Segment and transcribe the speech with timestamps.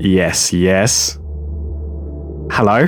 [0.00, 1.18] Yes, yes.
[2.52, 2.86] Hello.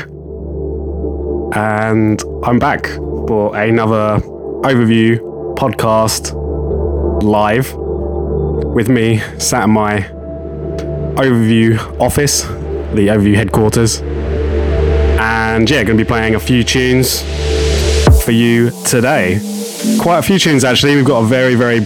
[1.53, 4.21] And I'm back for another
[4.63, 5.19] overview
[5.57, 6.33] podcast
[7.25, 7.75] live
[8.75, 10.03] with me sat in my
[11.17, 14.01] overview office, the overview headquarters.
[15.19, 17.23] And yeah, going to be playing a few tunes
[18.25, 19.41] for you today.
[20.01, 20.95] Quite a few tunes actually.
[20.95, 21.81] We've got a very, very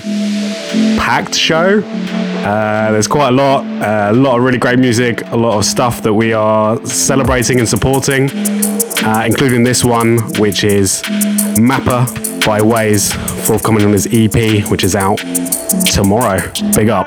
[0.98, 1.80] packed show.
[2.44, 5.64] Uh, there's quite a lot, uh, a lot of really great music, a lot of
[5.64, 8.28] stuff that we are celebrating and supporting,
[9.02, 11.02] uh, including this one, which is
[11.58, 12.04] Mapper
[12.46, 13.14] by Waze,
[13.46, 15.18] forthcoming on his EP, which is out
[15.90, 16.38] tomorrow.
[16.76, 17.06] Big up.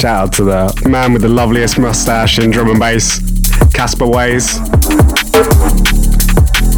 [0.00, 3.18] Shout out to the man with the loveliest mustache in drum and bass,
[3.74, 4.48] Casper Waze.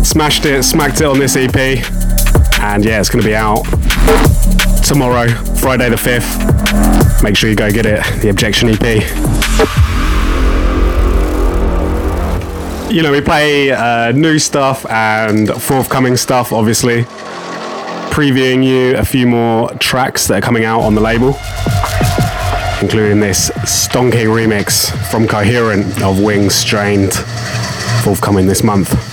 [0.05, 1.57] Smashed it, smacked it on this EP.
[2.61, 3.63] And yeah, it's to be out
[4.85, 5.29] tomorrow,
[5.61, 7.23] Friday the 5th.
[7.23, 8.83] Make sure you go get it, the Objection EP.
[12.93, 17.07] You know, we play uh, new stuff and forthcoming stuff, obviously
[18.13, 21.33] previewing you a few more tracks that are coming out on the label,
[22.83, 27.15] including this stonking remix from Coherent of Wings Strained,
[28.03, 29.12] forthcoming this month.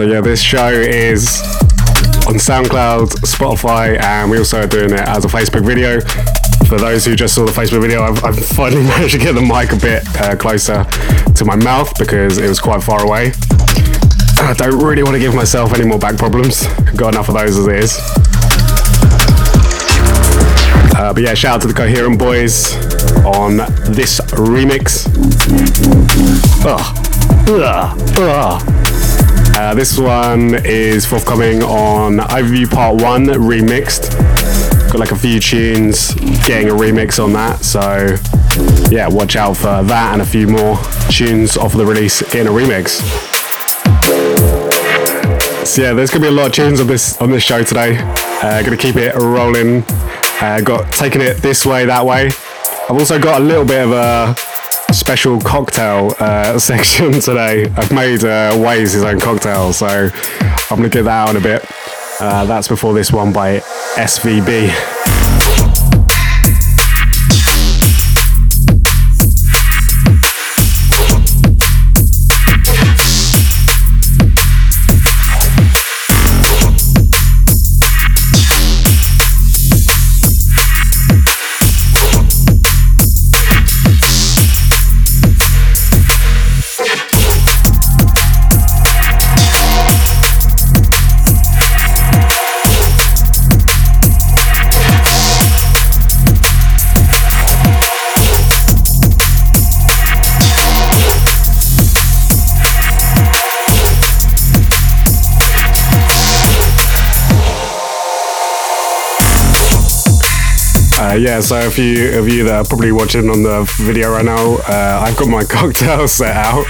[0.00, 1.42] So yeah, this show is
[2.26, 6.00] on SoundCloud, Spotify, and we also are doing it as a Facebook video.
[6.68, 9.42] For those who just saw the Facebook video, I've, I've finally managed to get the
[9.42, 10.84] mic a bit uh, closer
[11.34, 13.32] to my mouth because it was quite far away.
[14.38, 16.66] I don't really want to give myself any more back problems.
[16.96, 17.98] Got enough of those as it is.
[20.96, 22.74] Uh, but yeah, shout out to the Coherent Boys
[23.26, 23.58] on
[23.92, 25.04] this remix.
[26.64, 26.96] Ugh.
[27.50, 28.16] Ugh.
[28.18, 28.79] Ugh.
[29.60, 34.10] Uh, this one is forthcoming on Overview Part 1 remixed.
[34.90, 36.14] Got like a few tunes
[36.46, 38.16] getting a remix on that, so
[38.90, 40.78] yeah, watch out for that and a few more
[41.10, 43.02] tunes off of the release getting a remix.
[45.66, 47.98] So yeah, there's gonna be a lot of tunes on this on this show today.
[48.42, 49.84] Uh, gonna keep it rolling.
[50.40, 52.28] Uh, got taking it this way, that way.
[52.88, 54.49] I've also got a little bit of a
[54.92, 57.66] special cocktail uh, section today.
[57.76, 59.86] I've made uh, Waze his own cocktail, so
[60.70, 61.64] I'm to get that out in a bit.
[62.20, 63.58] Uh, that's before this one by
[63.96, 64.99] SVB.
[111.20, 114.56] Yeah, so a few of you that are probably watching on the video right now,
[114.56, 116.64] uh, I've got my cocktail set out.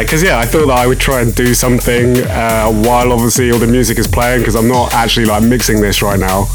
[0.00, 3.52] Because, uh, yeah, I thought that I would try and do something uh, while obviously
[3.52, 6.48] all the music is playing because I'm not actually like mixing this right now.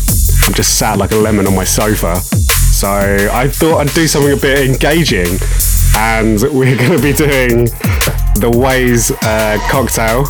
[0.43, 2.15] I'm just sat like a lemon on my sofa.
[2.17, 5.39] So I thought I'd do something a bit engaging.
[5.95, 7.65] And we're going to be doing
[8.35, 10.25] the Waze uh, cocktail.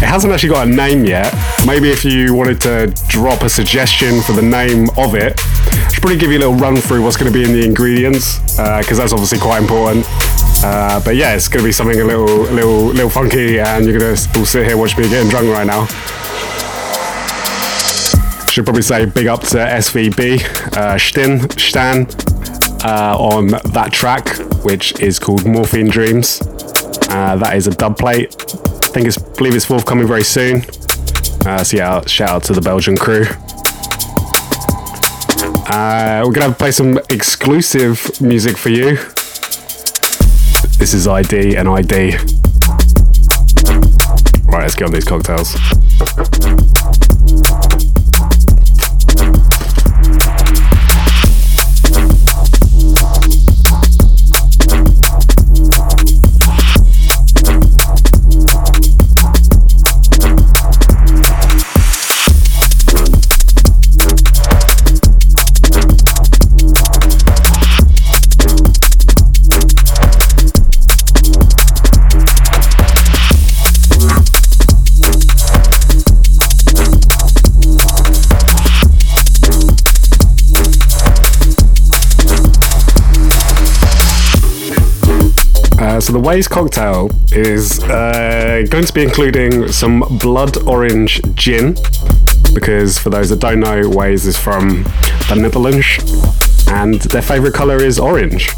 [0.00, 1.34] It hasn't actually got a name yet.
[1.66, 6.00] Maybe if you wanted to drop a suggestion for the name of it, I should
[6.00, 8.92] probably give you a little run through what's going to be in the ingredients because
[8.92, 10.06] uh, that's obviously quite important.
[10.64, 13.98] Uh, but yeah, it's going to be something a little, little, little funky, and you're
[13.98, 15.84] going to all sit here watch me getting drunk right now.
[18.46, 22.06] Should probably say big up to SVB, uh, Stin, Stan,
[22.84, 26.40] uh, on that track, which is called Morphine Dreams.
[27.10, 28.34] Uh, that is a dub plate.
[28.90, 30.64] I think it's believe it's forthcoming very soon.
[31.46, 33.22] Uh, so yeah, shout out to the Belgian crew.
[35.72, 38.96] Uh, we're gonna play some exclusive music for you.
[40.76, 42.16] This is ID and ID.
[44.46, 45.54] Right, let's get on these cocktails.
[86.00, 91.76] So the Waze cocktail is uh, going to be including some blood orange gin,
[92.54, 94.84] because for those that don't know, Waze is from
[95.28, 95.86] the Netherlands,
[96.68, 98.50] and their favourite colour is orange.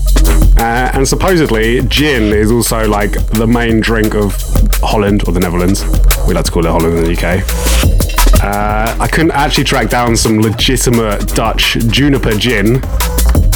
[0.58, 4.36] Uh, and supposedly, gin is also like the main drink of
[4.82, 5.84] Holland or the Netherlands.
[6.28, 8.01] We like to call it Holland in the UK.
[8.42, 12.82] Uh, I couldn't actually track down some legitimate Dutch juniper gin,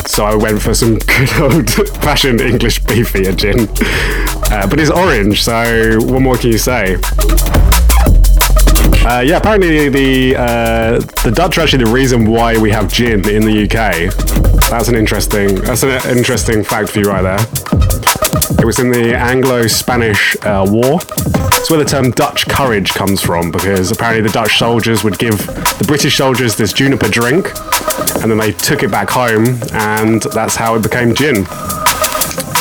[0.06, 3.68] so I went for some good old fashioned English beefy gin.
[4.48, 6.98] Uh, but it's orange, so what more can you say?
[9.04, 13.28] Uh, yeah, apparently the uh, the Dutch are actually the reason why we have gin
[13.28, 14.14] in the UK.
[14.70, 18.15] That's an interesting that's an interesting fact for you right there.
[18.58, 21.00] It was in the Anglo-Spanish uh, War.
[21.00, 25.38] It's where the term Dutch courage comes from, because apparently the Dutch soldiers would give
[25.46, 27.52] the British soldiers this juniper drink,
[28.22, 31.44] and then they took it back home, and that's how it became gin.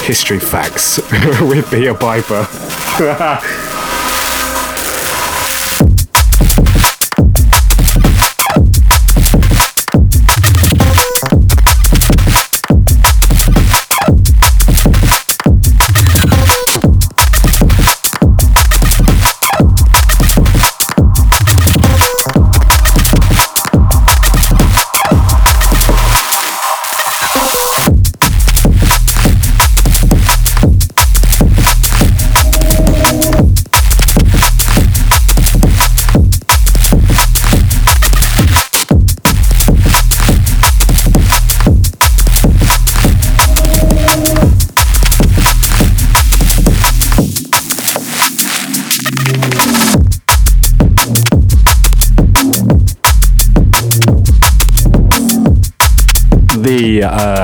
[0.04, 0.98] History facts
[1.42, 2.48] with Peter Piper.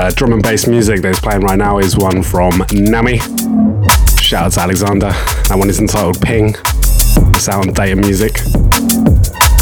[0.02, 3.18] uh, drum and bass music that's playing right now is one from Nami.
[4.18, 5.10] Shout out to Alexander.
[5.46, 6.56] That one is entitled Ping.
[6.56, 8.40] it's Sound data music.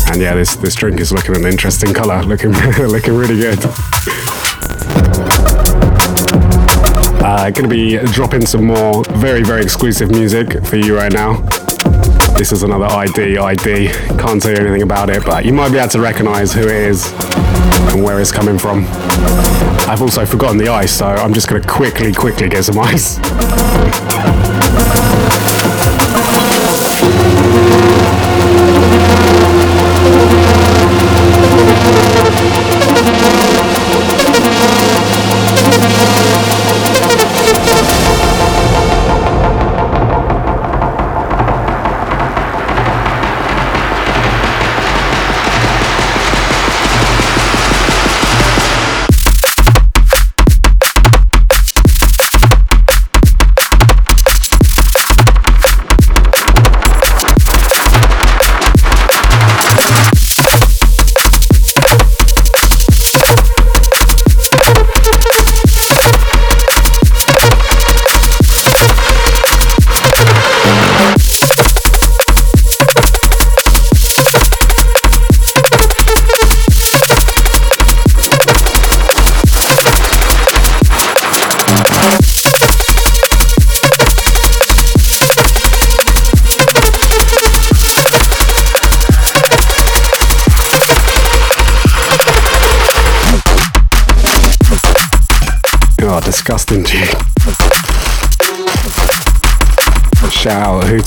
[0.09, 3.59] And yeah, this this drink is looking an interesting color, looking looking really good.
[7.23, 11.42] Uh, gonna be dropping some more very very exclusive music for you right now.
[12.38, 13.88] This is another ID ID.
[14.16, 16.70] Can't tell you anything about it, but you might be able to recognize who it
[16.70, 17.12] is
[17.93, 18.87] and where it's coming from.
[19.88, 23.19] I've also forgotten the ice, so I'm just going to quickly, quickly get some ice.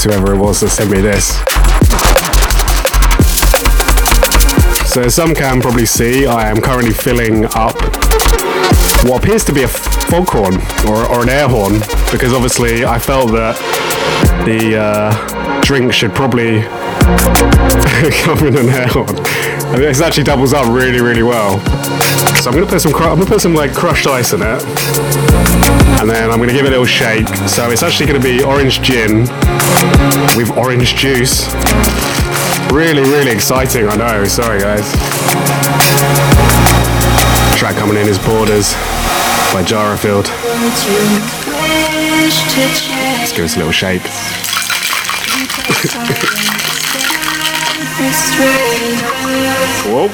[0.03, 1.37] To whoever it was that sent me this.
[4.91, 7.75] So as some can probably see, I am currently filling up
[9.07, 10.55] what appears to be a foghorn
[10.87, 11.79] or, or an air horn
[12.11, 13.55] because obviously I felt that
[14.45, 16.61] the uh, drink should probably
[18.23, 19.15] come in an air horn.
[19.73, 21.59] And this actually doubles up really, really well.
[22.41, 24.63] So I'm gonna put some, I'm gonna put some like crushed ice in it,
[26.01, 27.27] and then I'm gonna give it a little shake.
[27.47, 29.27] So it's actually gonna be orange gin
[30.35, 31.53] with orange juice.
[32.71, 34.25] Really, really exciting, I know.
[34.25, 34.91] Sorry, guys.
[37.57, 38.73] Track coming in is Borders
[39.53, 40.27] by Jarafield.
[43.19, 44.01] Let's give us a little shake.
[49.85, 50.09] Whoa.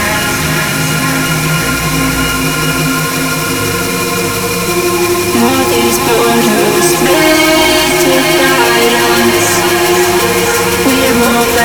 [6.07, 9.51] borders made to guide us.
[10.87, 11.56] We're more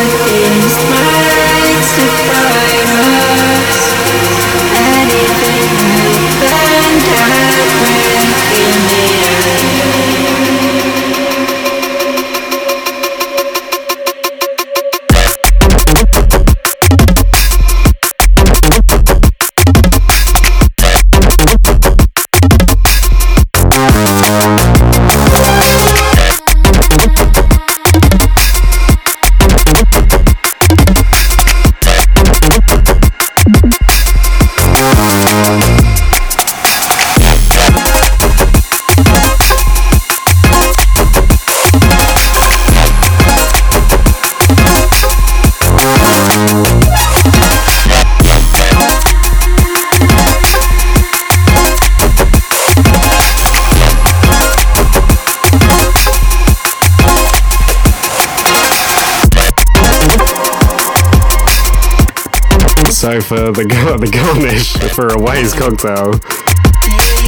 [64.93, 66.19] for a Waze cocktail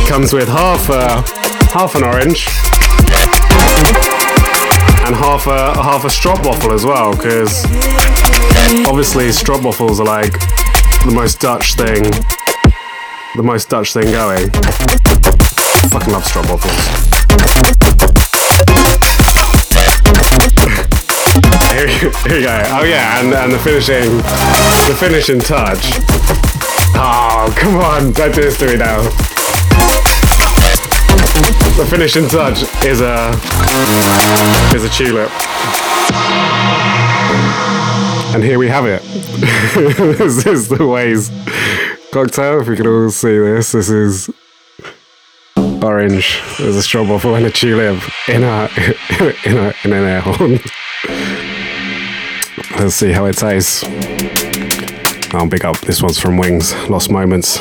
[0.08, 1.22] comes with half a
[1.72, 2.46] half an orange
[5.06, 7.64] and half a half a stroopwafel as well, because
[8.88, 10.34] obviously stroopwafels are like
[11.06, 12.04] the most Dutch thing,
[13.36, 14.50] the most Dutch thing going.
[15.90, 17.14] fucking love stroopwafels.
[21.74, 21.88] Here,
[22.26, 22.64] we go.
[22.72, 24.18] Oh yeah, and, and the finishing,
[24.88, 26.43] the finishing touch.
[26.96, 29.02] Oh come on, don't do this to me now.
[31.76, 33.32] The finishing touch is a
[34.76, 35.32] is a tulip,
[38.36, 39.02] and here we have it.
[40.18, 41.32] this is the Waze
[42.12, 42.62] cocktail.
[42.62, 44.30] If you can all see this, this is
[45.84, 46.42] orange.
[46.60, 48.70] There's a stroopwafel and a tulip in a
[49.46, 50.60] in a in an air horn.
[52.80, 53.84] Let's see how it tastes.
[55.34, 55.80] I'll pick up.
[55.82, 56.74] This one's from Wings.
[56.90, 57.60] Lost Moments.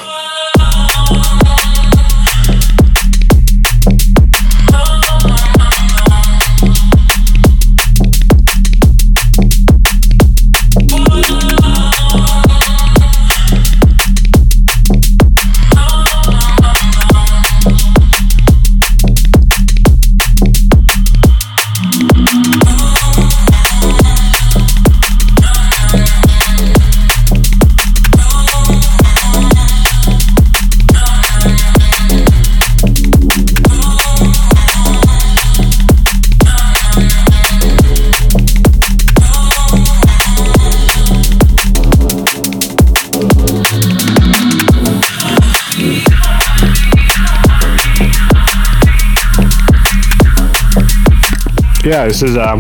[51.93, 52.59] Yeah, this is um,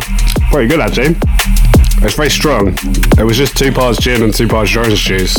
[0.50, 1.16] pretty good actually.
[2.04, 2.76] It's very strong.
[3.16, 5.32] It was just two parts gin and two parts orange juice.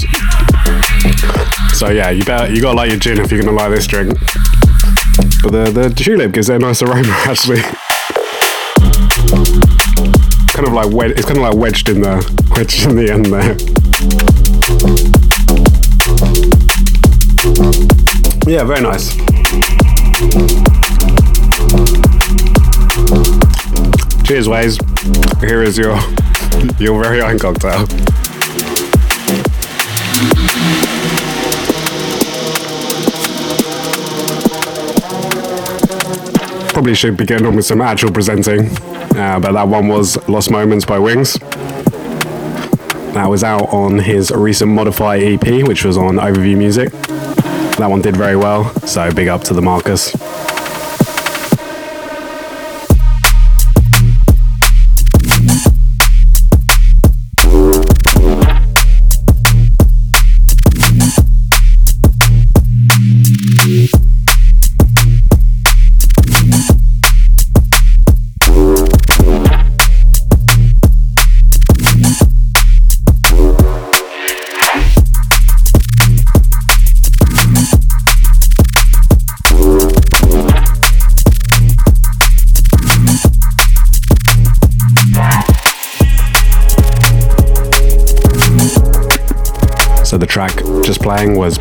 [1.78, 4.18] So yeah, you better you gotta like your gin if you're gonna like this drink.
[5.44, 7.62] But the the tulip gives it a nice aroma actually.
[10.54, 12.16] kind of like wed- it's kind of like wedged in the
[12.56, 13.54] wedged in the end there.
[18.52, 20.62] Yeah, very nice.
[24.34, 25.48] Cheers, Waze.
[25.48, 25.96] Here is your
[26.80, 27.86] your very own cocktail.
[36.70, 38.75] Probably should be getting on with some actual presenting,
[39.16, 41.34] uh, but that one was Lost Moments by Wings.
[43.13, 46.90] That was out on his recent Modify EP, which was on Overview Music.
[47.78, 50.23] That one did very well, so big up to the Marcus.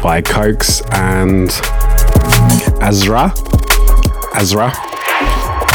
[0.03, 1.49] By Cokes and
[2.83, 3.33] Azra.
[4.35, 4.73] Azra.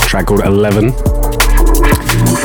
[0.07, 0.91] Track called 11,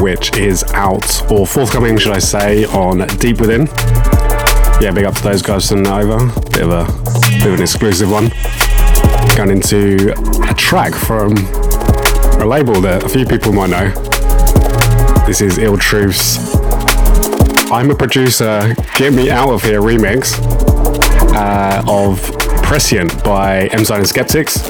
[0.00, 3.66] which is out, or forthcoming, should I say, on Deep Within.
[4.80, 6.18] Yeah, big up to those guys sending it over.
[6.50, 6.84] Bit of a
[7.38, 8.30] bit of an exclusive one.
[9.36, 10.12] Going into
[10.48, 11.32] a track from
[12.40, 13.90] a label that a few people might know.
[15.26, 16.38] This is Ill Truth's
[17.72, 20.62] I'm a producer, Get Me Out of Here remix
[21.34, 22.20] uh, of
[22.62, 24.60] Prescient by Emzine and Skeptics.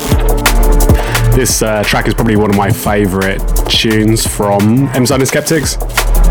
[1.35, 3.39] This uh, track is probably one of my favourite
[3.69, 5.77] tunes from Emzine and Skeptics.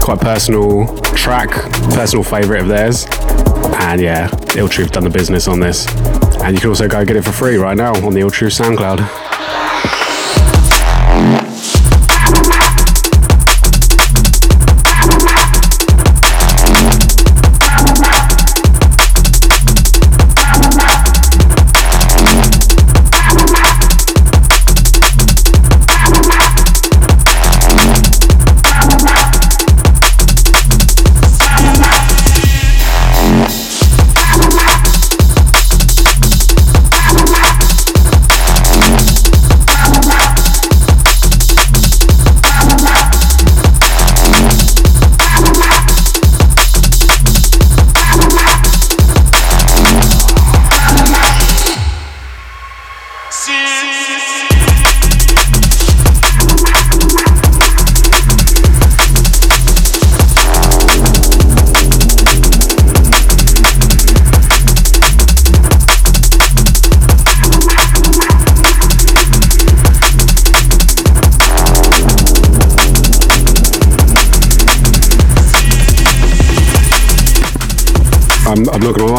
[0.03, 1.49] Quite personal track,
[1.93, 3.05] personal favourite of theirs.
[3.81, 5.87] And yeah, Ill Truth done the business on this.
[6.41, 8.53] And you can also go get it for free right now on the Ill Truth
[8.53, 8.99] SoundCloud.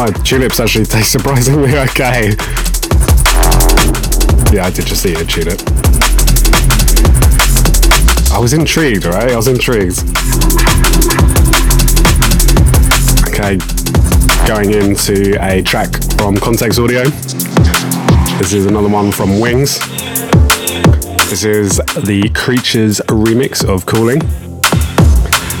[0.03, 2.35] Lie, tulips actually taste surprisingly okay.
[4.51, 5.61] Yeah, I did just eat a tulip.
[8.33, 9.31] I was intrigued, right?
[9.31, 9.99] I was intrigued.
[13.29, 13.57] Okay,
[14.45, 17.05] going into a track from Context Audio.
[18.39, 19.79] This is another one from Wings.
[21.29, 24.19] This is the Creatures remix of Cooling.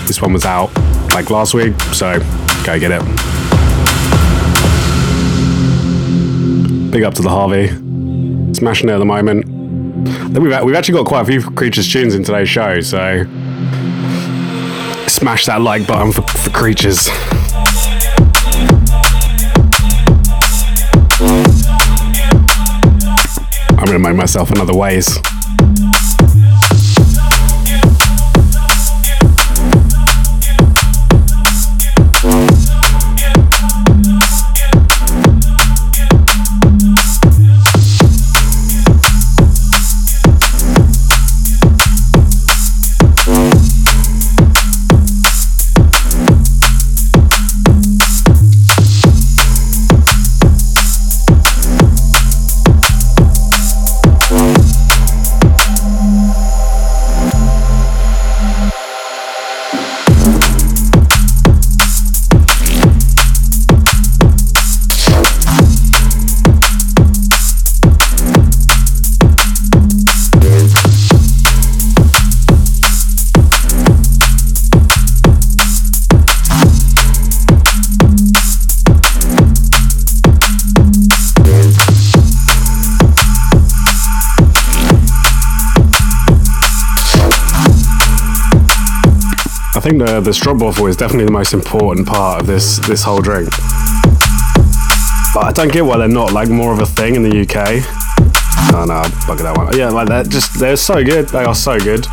[0.05, 0.75] This one was out
[1.13, 2.19] like last week, so
[2.65, 3.42] go get it.
[6.93, 7.69] Big up to the Harvey.
[8.53, 9.47] Smashing it at the moment.
[10.37, 13.23] We've, we've actually got quite a few Creatures tunes in today's show, so
[15.07, 17.09] smash that like button for, for Creatures.
[23.71, 25.42] I'm gonna make myself another Waze.
[90.03, 93.21] I think the the stroopwafel is definitely the most important part of this this whole
[93.21, 93.49] drink.
[95.33, 97.81] But I don't get why they're not like more of a thing in the UK.
[98.75, 99.77] Oh no, bugger that one.
[99.77, 101.29] Yeah, like they're just they're so good.
[101.29, 102.05] They are so good.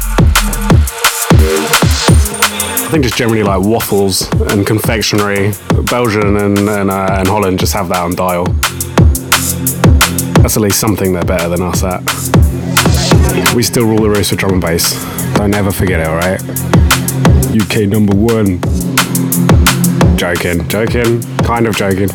[2.78, 5.52] I think just generally like waffles and confectionery.
[5.90, 8.44] Belgium and and, uh, and Holland just have that on dial.
[10.42, 12.04] That's at least something they're better than us at.
[13.54, 14.94] We still rule the roost for drum and bass.
[15.34, 16.79] Don't ever forget it, alright?
[17.60, 18.58] UK number one.
[20.16, 22.08] Joking, joking, kind of joking.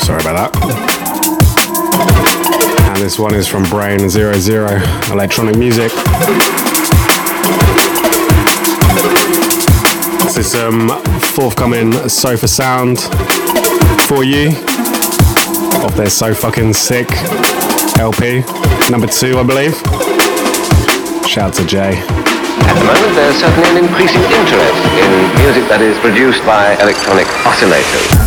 [0.00, 0.52] Sorry about that.
[2.94, 4.80] And this one is from Brain Zero Zero
[5.10, 5.92] Electronic Music.
[10.44, 12.98] Some um, forthcoming Sofa Sound
[14.06, 17.08] for you oh, off their So Fucking Sick
[17.98, 18.44] LP,
[18.90, 19.74] number two, I believe.
[21.26, 21.96] Shout out to Jay.
[21.96, 27.26] At the moment, there's certainly an increasing interest in music that is produced by electronic
[27.48, 28.23] oscillators.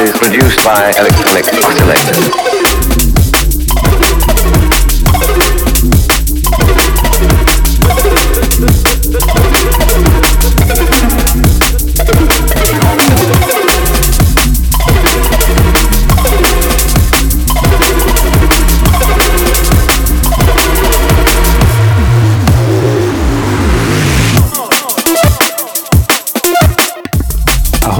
[0.00, 2.57] Is produced by electronic oscillators.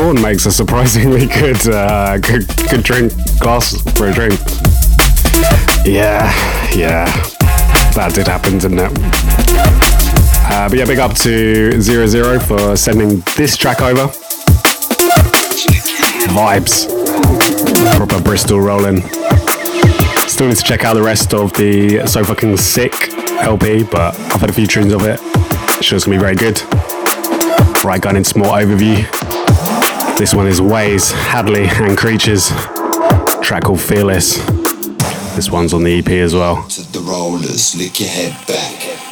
[0.09, 4.41] Horn makes a surprisingly good, uh, good, good drink glass for a drink.
[5.85, 6.33] Yeah,
[6.75, 7.05] yeah,
[7.93, 8.93] that did happen, didn't it?
[10.51, 14.07] Uh, but yeah, big up to Zero Zero for sending this track over.
[16.33, 16.89] Vibes,
[17.99, 19.03] proper Bristol rolling.
[20.27, 22.95] Still need to check out the rest of the So Fucking Sick
[23.43, 25.21] LP, but I've had a few tunes of it.
[25.85, 26.63] Sure, it's gonna be very good.
[27.85, 29.18] Right, going into more overview.
[30.19, 32.49] This one is Waze, Hadley, and Creatures.
[33.41, 34.45] Track called Fearless.
[35.37, 36.67] This one's on the EP as well.
[36.67, 39.08] to the rollers, lick your head back.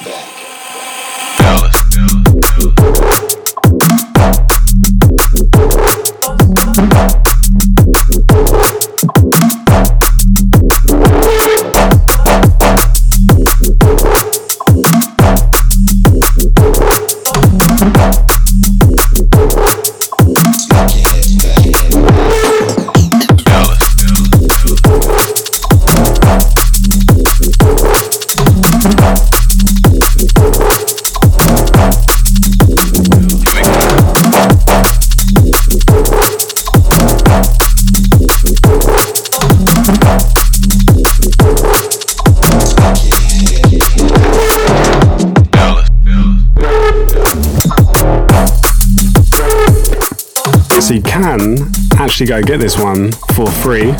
[52.16, 53.90] Actually go get this one for free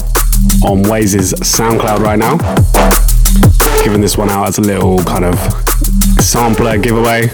[0.65, 2.39] on Waze's SoundCloud right now.
[3.85, 5.39] Giving this one out as a little kind of
[6.19, 7.29] sampler giveaway.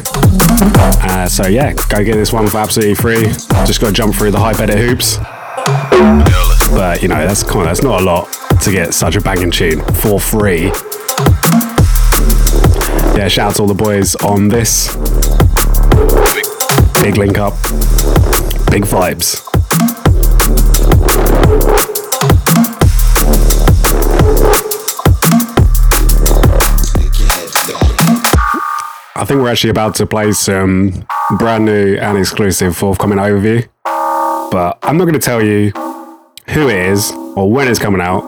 [1.01, 3.27] Uh, so yeah, go get this one for absolutely free.
[3.65, 5.19] Just got to jump through the Hypeddit hoops.
[6.75, 9.53] But you know, that's kind of that's not a lot to get such a banging
[9.53, 10.65] tune for free.
[13.17, 14.89] Yeah, shout out to all the boys on this.
[17.05, 17.55] Big link up.
[18.69, 19.42] Big vibes.
[29.33, 30.93] Think we're actually about to play some
[31.31, 33.67] um, brand new and exclusive forthcoming overview.
[33.83, 35.71] But I'm not going to tell you
[36.51, 38.21] who it is or when it's coming out.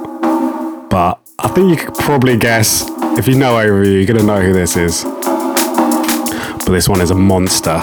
[0.88, 2.88] But I think you could probably guess
[3.18, 5.04] if you know overview, you're going to know who this is.
[5.04, 7.80] But this one is a monster.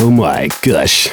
[0.00, 1.08] Oh my gosh.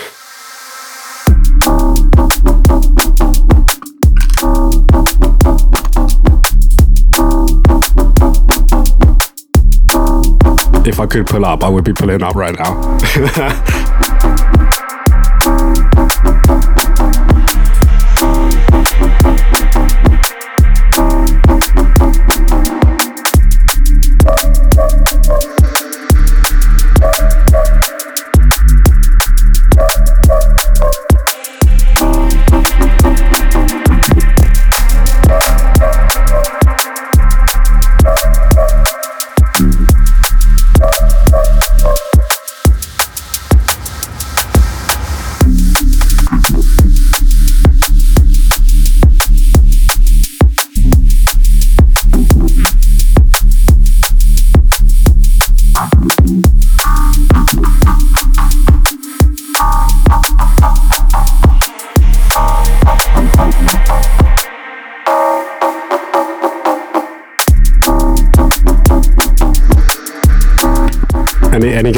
[10.89, 14.65] If I could pull up, I would be pulling up right now.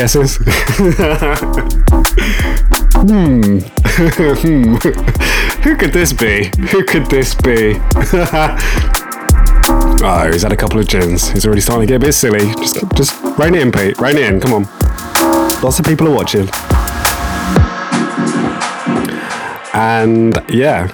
[0.01, 0.37] guesses?
[0.37, 0.41] hmm.
[4.41, 4.73] hmm.
[5.61, 6.49] Who could this be?
[6.69, 7.75] Who could this be?
[10.03, 11.29] oh, he's had a couple of gins.
[11.29, 12.51] He's already starting to get a bit silly.
[12.55, 13.99] Just just rein it in, Pete.
[13.99, 14.39] Rein it in.
[14.39, 14.63] Come on.
[15.61, 16.49] Lots of people are watching.
[19.75, 20.87] And yeah,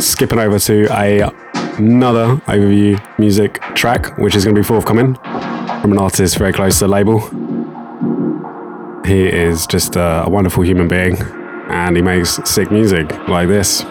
[0.00, 1.30] skipping over to a
[1.78, 6.78] another overview music track, which is going to be forthcoming from an artist very close
[6.80, 7.41] to the label.
[9.04, 11.16] He is just a, wonderful human being,
[11.68, 13.82] and he makes sick music like this.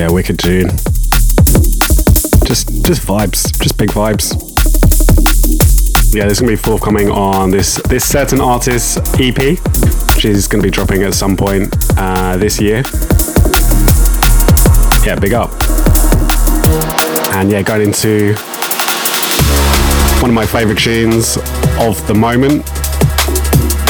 [0.00, 0.68] Yeah, wicked tune.
[2.46, 4.32] Just just vibes, just big vibes.
[6.14, 9.58] Yeah, this is gonna be forthcoming on this this certain artist EP,
[10.14, 12.82] which is gonna be dropping at some point uh, this year.
[15.04, 15.50] Yeah, big up.
[17.34, 18.32] And yeah, going into
[20.22, 21.36] one of my favorite tunes
[21.78, 22.66] of the moment,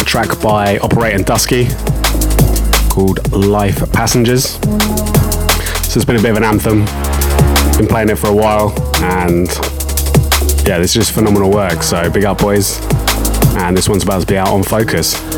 [0.00, 1.68] a track by Operator Dusky
[2.88, 4.58] called Life Passengers.
[5.90, 6.84] So it's been a bit of an anthem.
[7.76, 8.72] Been playing it for a while,
[9.02, 9.48] and
[10.64, 11.82] yeah, this is just phenomenal work.
[11.82, 12.78] So big up, boys.
[13.56, 15.29] And this one's about to be out on Focus.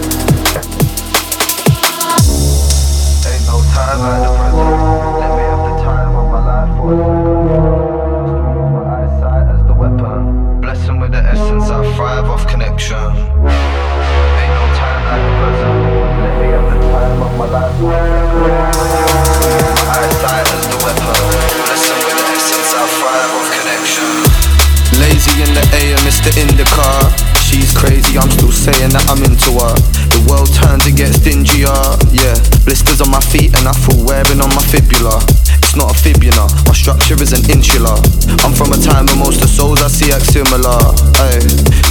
[33.62, 35.22] And I feel wearing on my fibula.
[35.62, 37.94] It's not a fibula, my structure is an insular.
[38.42, 40.82] I'm from a time when most of souls I see act similar.
[41.22, 41.38] Ay,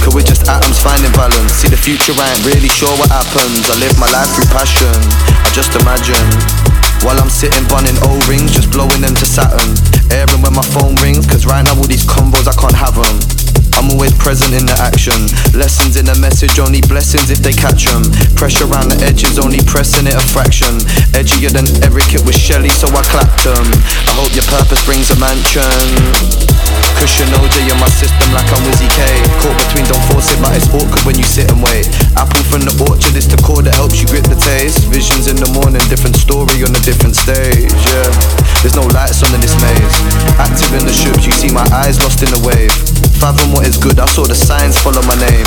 [0.04, 1.56] could we just atoms finding balance?
[1.56, 3.64] See the future, I ain't really sure what happens.
[3.72, 4.92] I live my life through passion.
[5.24, 6.20] I just imagine.
[7.08, 9.72] While I'm sitting bunning O-rings, just blowing them to Saturn.
[10.12, 13.41] Airing when my phone rings, cause right now all these combos I can't have them.
[13.76, 15.16] I'm always present in the action.
[15.54, 18.02] Lessons in the message, only blessings if they catch 'em.
[18.34, 20.80] Pressure around the edges, only pressing it a fraction.
[21.12, 23.66] Edgier than Eric, it was Shelly, so I clapped 'em.
[24.08, 25.62] I hope your purpose brings a mansion.
[26.98, 29.02] Cushion OJ in my system like I'm Wizzy K.
[29.42, 31.88] Caught between, don't force it, but it's awkward when you sit and wait.
[32.16, 34.86] Apple from the orchard is the core that helps you grip the taste.
[34.86, 37.72] Visions in the morning, different story on a different stage.
[37.90, 38.10] Yeah,
[38.62, 39.96] there's no lights on in this maze.
[40.38, 42.70] Active in the shoots, you see my eyes lost in the wave.
[43.18, 45.46] Fathom what is good, I saw the signs follow my name.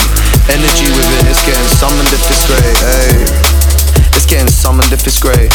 [0.52, 2.76] Energy within it's getting summoned if it's great.
[2.84, 3.24] Hey.
[4.12, 5.48] It's getting summoned if it's great.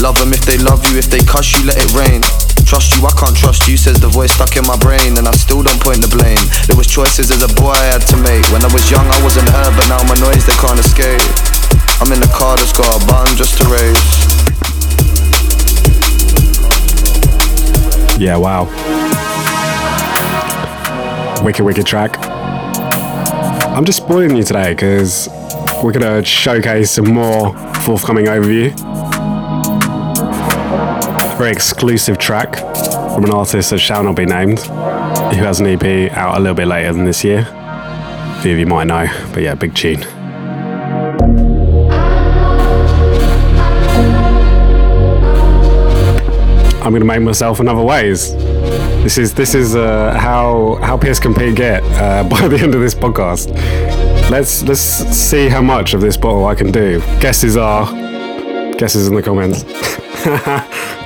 [0.00, 2.24] Love them if they love you, if they cuss you, let it rain.
[2.64, 5.36] Trust you, I can't trust you, says the voice stuck in my brain, and I
[5.36, 6.40] still don't point the blame.
[6.64, 8.48] There was choices as a boy I had to make.
[8.48, 11.20] When I was young, I wasn't heard, but now I'm noise they can't escape.
[12.00, 14.41] I'm in the car that's got a bun just to raise.
[18.22, 18.66] Yeah, wow.
[21.44, 22.16] Wicked, wicked track.
[23.66, 25.28] I'm just spoiling you today because
[25.82, 28.78] we're gonna showcase some more forthcoming overview.
[31.36, 32.54] Very exclusive track
[33.12, 36.54] from an artist that shall not be named, who has an EP out a little
[36.54, 37.40] bit later than this year.
[37.50, 40.21] A few of you might know, but yeah, big tune.
[46.82, 48.36] I'm gonna make myself another Waze.
[49.04, 52.80] This is this is uh, how how pissed can get uh, by the end of
[52.80, 53.52] this podcast.
[54.30, 56.98] Let's let's see how much of this bottle I can do.
[57.20, 57.86] Guesses are
[58.78, 59.62] Guesses in the comments.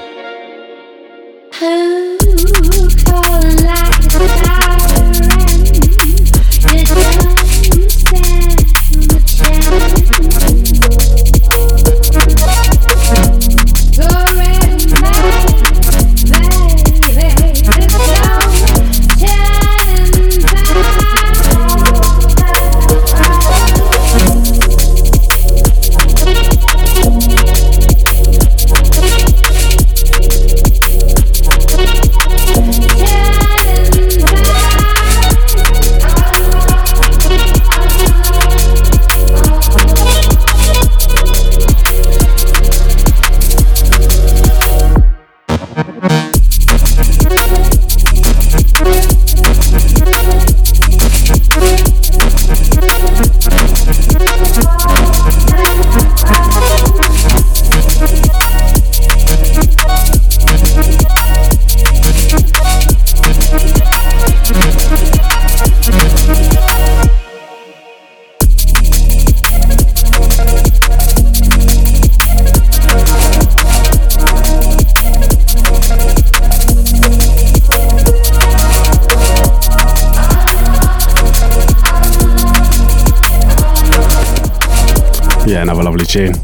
[85.57, 86.35] Yeah, another lovely tune.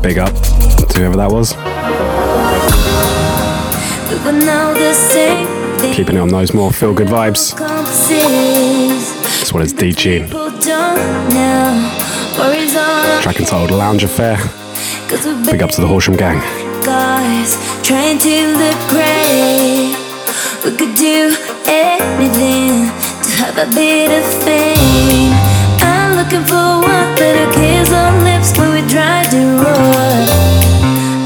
[0.00, 1.52] Big up to whoever that was.
[5.94, 7.54] Keeping it on those more feel good vibes.
[9.40, 10.26] This one is D Tune.
[13.20, 14.38] Track entitled Lounge Affair.
[15.44, 16.40] Big up to the Horsham gang.
[16.82, 19.94] Guys, trying to look great.
[20.64, 21.36] We could do
[21.66, 22.88] anything
[23.22, 25.45] to have a bit of fame.
[26.26, 30.26] Looking for one better kiss on lips when we drive the road.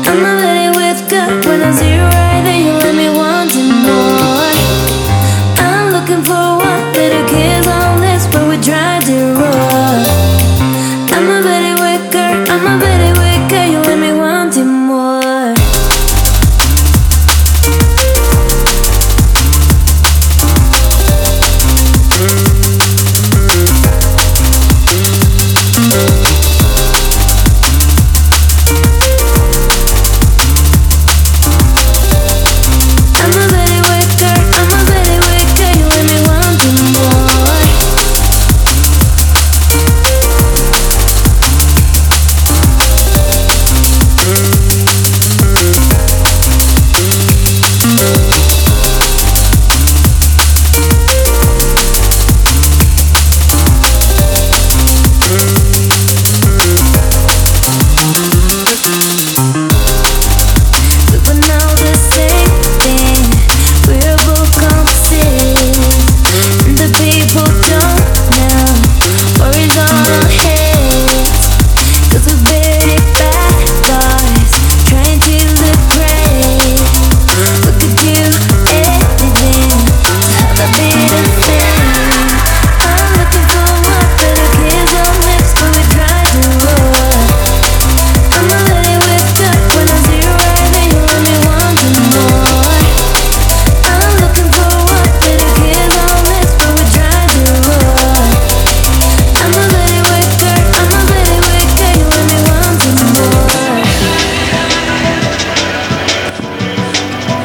[0.04, 2.60] I'm not ready with good when I see you right there.
[2.60, 4.52] You let me wanting more.
[5.56, 7.59] I'm looking for one better kiss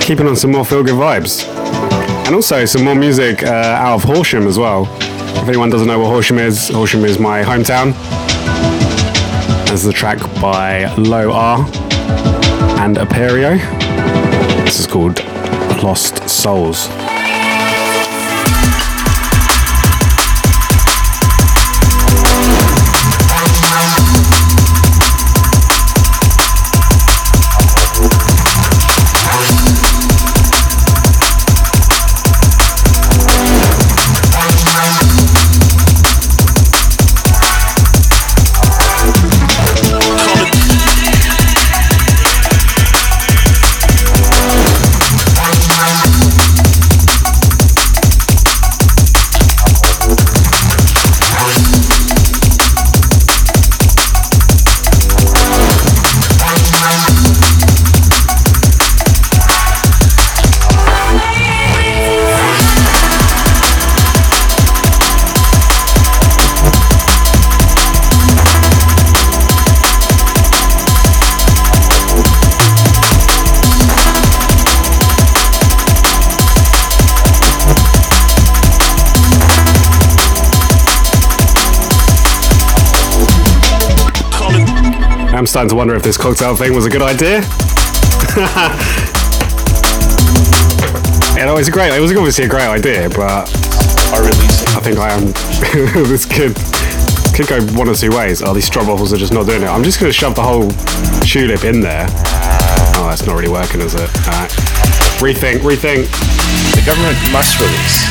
[0.06, 1.48] Keeping on some more feel good vibes.
[2.28, 4.88] And also some more music uh, out of Horsham as well.
[5.02, 7.96] If anyone doesn't know what Horsham is, Horsham is my hometown.
[9.74, 11.66] Is a track by Low R
[12.82, 13.58] and Aperio.
[14.64, 15.24] This is called
[15.82, 16.88] Lost Souls.
[85.36, 87.40] I'm starting to wonder if this cocktail thing was a good idea.
[91.58, 91.94] it's a great.
[91.94, 93.52] It was obviously a great idea, but.
[94.16, 95.26] I think I am.
[96.08, 96.56] this kid
[97.36, 98.42] could go one or two ways.
[98.42, 99.68] Oh, these stroopwafels are just not doing it.
[99.68, 100.70] I'm just going to shove the whole
[101.20, 102.08] tulip in there.
[102.96, 104.10] Oh, that's not really working, is it?
[104.24, 104.52] Alright.
[105.20, 106.08] Rethink, rethink.
[106.76, 108.08] The government must release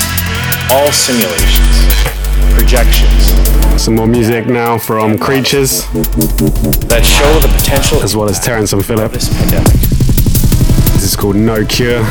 [0.71, 2.14] all simulations,
[2.55, 3.35] projections
[3.81, 5.85] Some more music now from Creatures,
[6.89, 9.07] that show the potential as well as Terrence and Phillip.
[9.07, 9.73] of this pandemic.
[10.95, 12.03] This is called No Cure.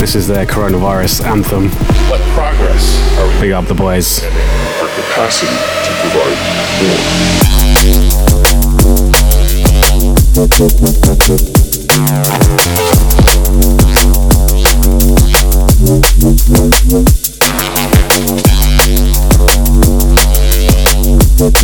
[0.00, 1.68] This is their coronavirus anthem.
[2.08, 4.22] What progress are we Big up the boys.
[4.22, 6.38] our capacity to provide
[16.92, 17.25] more.
[21.56, 21.62] How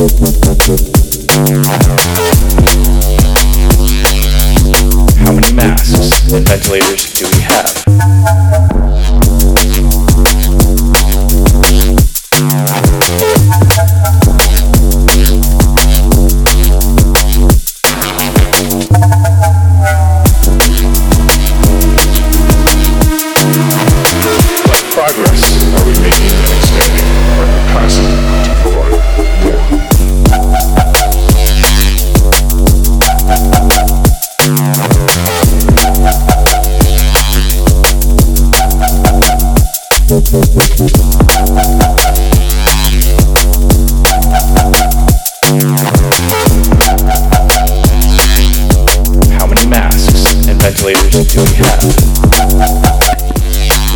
[5.33, 7.92] many masks and ventilators do we have?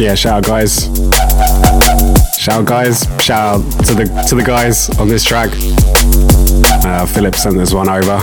[0.06, 0.84] Yeah, shout out guys.
[2.38, 3.08] Shout out guys.
[3.20, 5.50] Shout out to the to the guys on this track.
[6.86, 8.20] Uh, Philip sent this one over.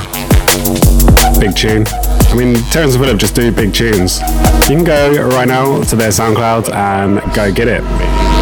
[1.41, 1.83] Big tune.
[1.85, 4.21] I mean, Terrence and Philip just do big tunes.
[4.69, 7.83] You can go right now to their SoundCloud and go get it.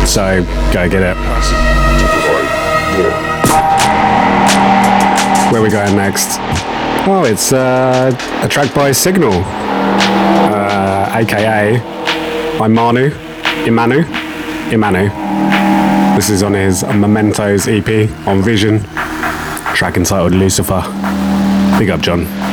[0.07, 1.17] So go get it.
[5.51, 6.37] Where we going next?
[7.07, 9.33] Oh, it's uh, a track by Signal,
[10.53, 11.79] uh, aka
[12.59, 13.09] by Manu,
[13.65, 14.03] Imanu,
[14.71, 16.15] Imanu.
[16.15, 18.79] This is on his Mementos EP on Vision,
[19.75, 20.81] track entitled Lucifer.
[21.77, 22.50] Big up, John.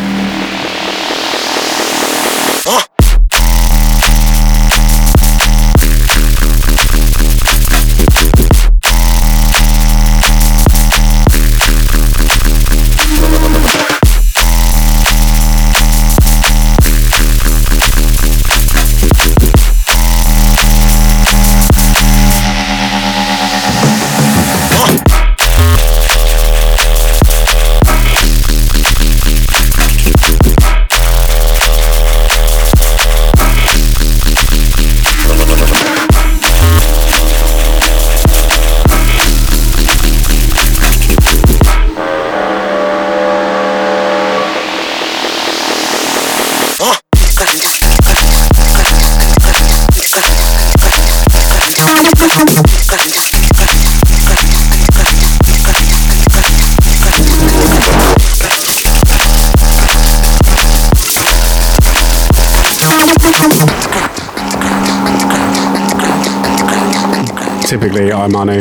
[67.89, 68.61] Typically, I'm Manu.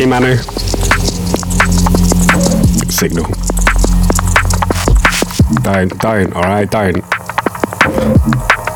[0.00, 0.40] Imanu.
[2.90, 3.26] Signal.
[5.62, 7.04] Don't, don't, alright, don't.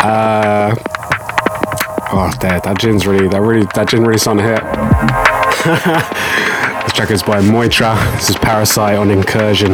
[0.05, 0.75] Uh.
[2.13, 4.61] Oh, that, that gin's really, that really, that gin really starting to hit.
[6.85, 7.97] this track is by Moitra.
[8.17, 9.73] This is Parasite on Incursion.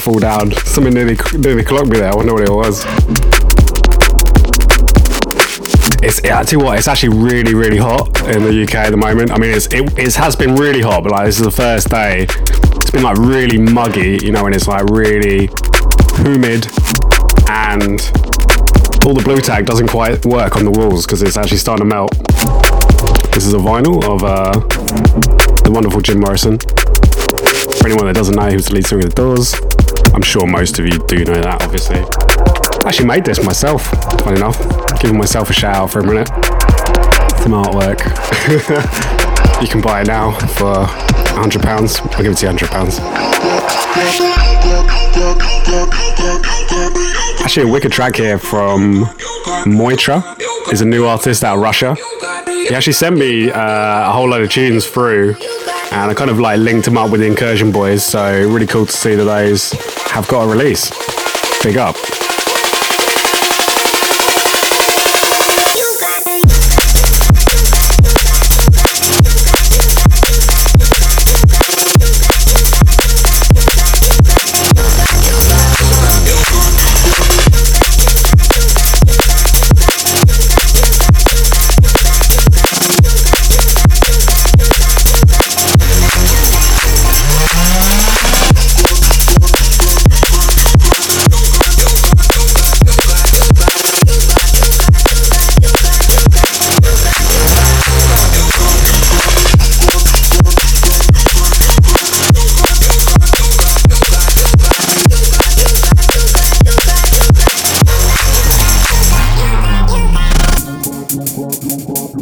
[0.00, 0.52] Fall down.
[0.52, 2.10] Something nearly, nearly clocked me there.
[2.10, 2.84] I wonder what it was.
[6.02, 9.30] It's, you what, it's actually really, really hot in the UK at the moment.
[9.30, 11.90] I mean, it's, it, it has been really hot, but like this is the first
[11.90, 12.26] day
[12.90, 15.48] it's been like really muggy, you know, and it's like really
[16.24, 16.66] humid
[17.48, 18.00] and
[19.06, 21.94] all the Blu Tack doesn't quite work on the walls because it's actually starting to
[21.94, 22.10] melt.
[23.32, 24.52] This is a vinyl of uh,
[25.62, 26.58] the wonderful Jim Morrison.
[26.58, 29.54] For anyone that doesn't know who's the lead singer of the Doors,
[30.12, 31.98] I'm sure most of you do know that, obviously.
[31.98, 33.86] I actually made this myself,
[34.22, 34.58] funny enough.
[35.00, 36.28] Giving myself a shout out for a minute.
[37.38, 38.00] Some artwork.
[39.62, 40.86] you can buy it now for
[41.36, 42.14] £100.
[42.14, 43.00] I'll give it to you £100.
[47.42, 49.04] Actually, a wicked track here from
[49.64, 50.22] Moitra.
[50.72, 51.96] Is a new artist out of Russia.
[52.46, 55.34] He actually sent me uh, a whole load of tunes through,
[55.92, 58.04] and I kind of like linked them up with the Incursion Boys.
[58.04, 59.72] So really cool to see that those
[60.10, 60.90] have got a release.
[61.62, 61.96] Big up.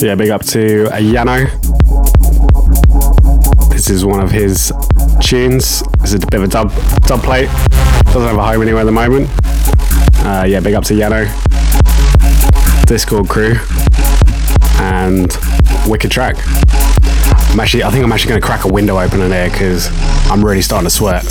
[0.00, 1.50] Yeah, big up to Yano.
[3.70, 4.72] This is one of his
[5.20, 5.82] tunes.
[6.00, 6.72] This is a bit of a dub
[7.02, 7.48] dub plate.
[8.04, 9.28] Doesn't have a home anywhere at the moment.
[10.24, 11.26] Uh, yeah, big up to Yano,
[12.86, 13.56] Discord crew,
[14.80, 15.36] and
[15.88, 16.36] wicked track.
[17.50, 19.88] I'm actually, I think I'm actually going to crack a window open in here because
[20.30, 21.24] I'm really starting to sweat.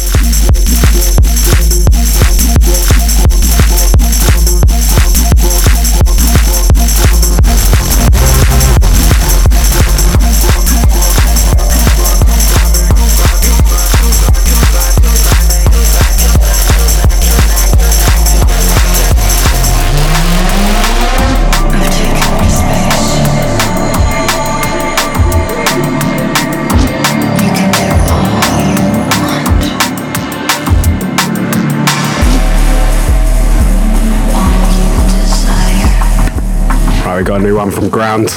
[37.18, 38.30] We got a new one from Ground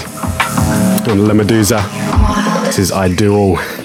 [1.07, 1.85] on La Medusa.
[2.65, 3.80] This is I Do All.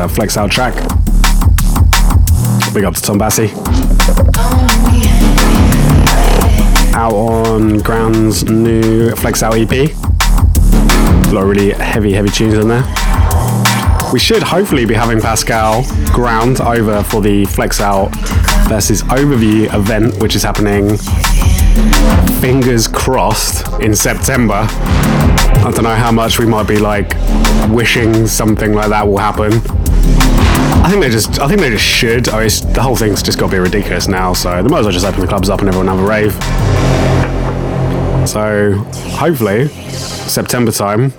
[0.00, 0.74] This Flex Out track.
[2.72, 3.50] Big up to Tom Bassi.
[6.94, 9.70] Out on Ground's new Flex Out EP.
[9.72, 12.84] A lot of really heavy, heavy tunes in there.
[14.10, 15.84] We should hopefully be having Pascal
[16.14, 18.08] Ground over for the Flex Out
[18.68, 20.96] versus Overview event, which is happening,
[22.40, 24.66] fingers crossed, in September.
[24.66, 27.14] I don't know how much we might be like
[27.68, 29.79] wishing something like that will happen.
[30.82, 32.28] I think they just, I think they just should.
[32.30, 34.32] I mean, the whole thing's just got to be ridiculous now.
[34.32, 36.32] So they might as well just open the clubs up and everyone have a rave.
[38.28, 38.72] So
[39.16, 41.12] hopefully September time,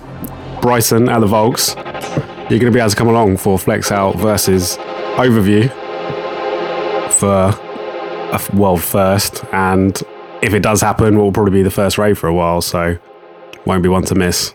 [0.60, 1.74] Brighton at the Volks,
[2.50, 4.76] you're going to be able to come along for Flex Out versus
[5.16, 5.70] Overview
[7.12, 7.54] for
[8.32, 9.44] a world first.
[9.52, 10.00] And
[10.42, 12.60] if it does happen, we'll probably be the first rave for a while.
[12.62, 12.98] So
[13.64, 14.54] won't be one to miss.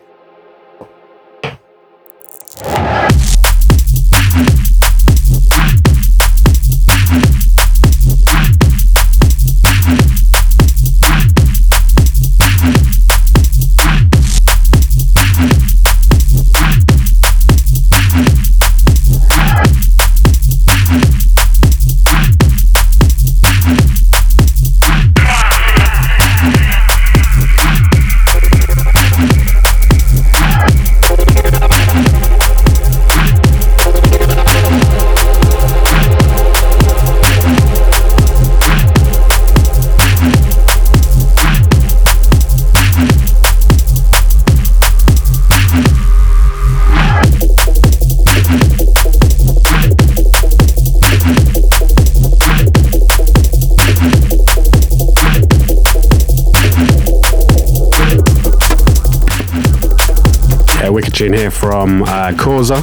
[61.47, 62.81] Here from uh, Causa,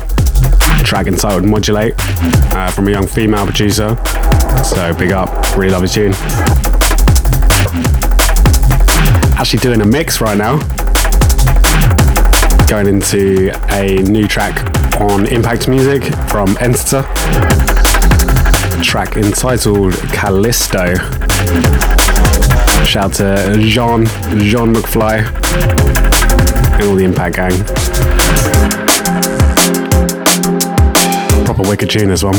[0.84, 1.94] track entitled Modulate
[2.54, 3.96] uh, from a young female producer.
[4.64, 6.14] So big up, really love the tune.
[9.38, 10.58] Actually doing a mix right now.
[12.66, 14.56] Going into a new track
[15.00, 17.02] on Impact Music from Entita.
[18.82, 20.94] Track entitled Callisto.
[22.84, 24.06] Shout to Jean,
[24.40, 25.24] Jean McFly,
[26.74, 27.83] and all the Impact gang.
[31.54, 32.34] Proper wicked tune, this one.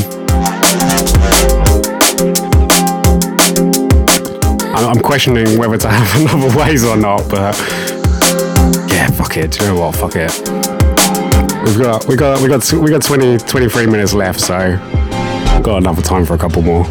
[4.76, 7.58] I'm questioning whether to have another Waze or not, but
[8.92, 9.52] yeah, fuck it.
[9.52, 9.96] Do you know what?
[9.96, 10.34] Fuck it.
[11.64, 14.78] We've got we got we got we got 20 23 minutes left, so
[15.64, 16.84] got enough time for a couple more.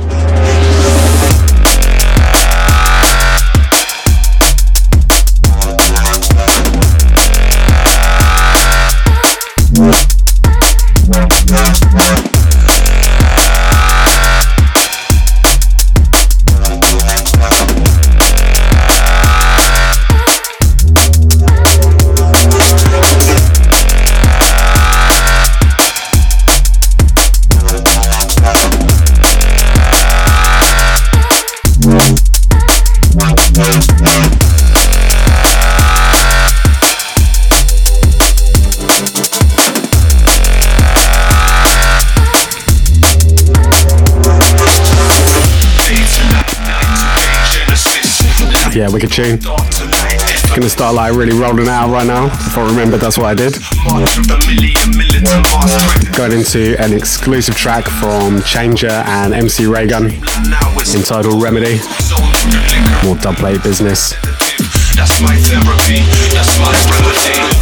[48.74, 49.38] Yeah, wicked tune.
[49.38, 52.26] Gonna start like really rolling out right now.
[52.26, 53.54] If I remember, that's what I did.
[56.16, 61.76] Going into an exclusive track from Changer and MC Raygun entitled Remedy.
[63.04, 64.10] More dubplate business.
[64.96, 66.02] That's my therapy,
[66.34, 67.53] that's my remedy.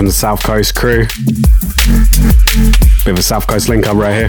[0.00, 1.04] From the South Coast crew.
[3.04, 4.28] Bit of a South Coast link up right here.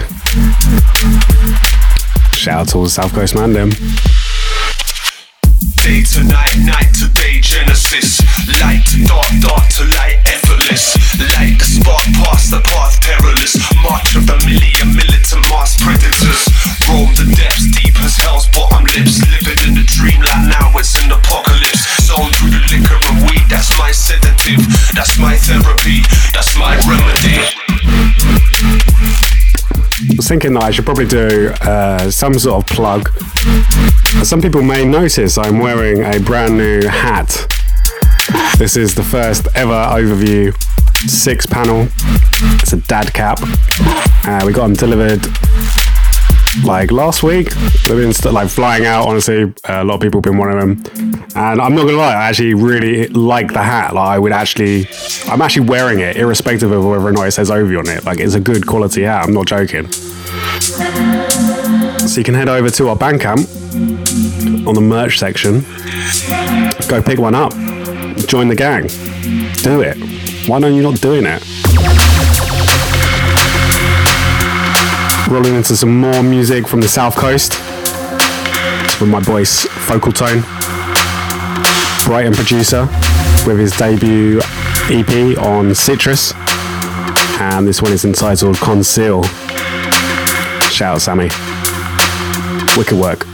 [2.36, 3.70] Shout out to all the South Coast man, them.
[5.80, 8.20] Day to night, night to day, Genesis.
[8.60, 10.92] Light dark, dark to light, effortless.
[11.40, 13.56] Light the spark past the path, perilous.
[13.82, 16.51] March of the million militant mass predators.
[24.94, 27.38] That's my therapy, that's my remedy.
[30.04, 33.08] I was thinking that I should probably do uh, some sort of plug.
[34.24, 37.28] Some people may notice I'm wearing a brand new hat.
[38.58, 40.54] This is the first ever overview
[41.08, 41.88] six panel.
[42.60, 43.38] It's a dad cap.
[44.24, 45.26] Uh, we got them delivered
[46.64, 47.50] like last week.
[47.86, 49.08] They've been st- like flying out.
[49.08, 51.01] Honestly, a lot of people have been wanting them,
[51.34, 53.94] and I'm not gonna lie, I actually really like the hat.
[53.94, 54.86] Like I would actually,
[55.28, 58.04] I'm actually wearing it, irrespective of whether or not it says Ovi on it.
[58.04, 59.24] Like it's a good quality hat.
[59.26, 59.90] I'm not joking.
[62.02, 63.46] So you can head over to our Bandcamp
[64.66, 65.60] on the merch section.
[66.88, 67.52] Go pick one up.
[68.26, 68.86] Join the gang.
[69.62, 69.96] Do it.
[70.48, 71.42] Why are you not doing it?
[75.30, 77.52] Rolling into some more music from the South Coast.
[78.84, 80.42] It's from my boy S- Focal Tone,
[82.04, 82.86] Brighton producer,
[83.46, 84.40] with his debut
[84.90, 86.32] EP on Citrus.
[87.40, 89.22] And this one is entitled Conceal.
[90.70, 91.28] Shout out, Sammy.
[92.76, 93.31] Wicked work.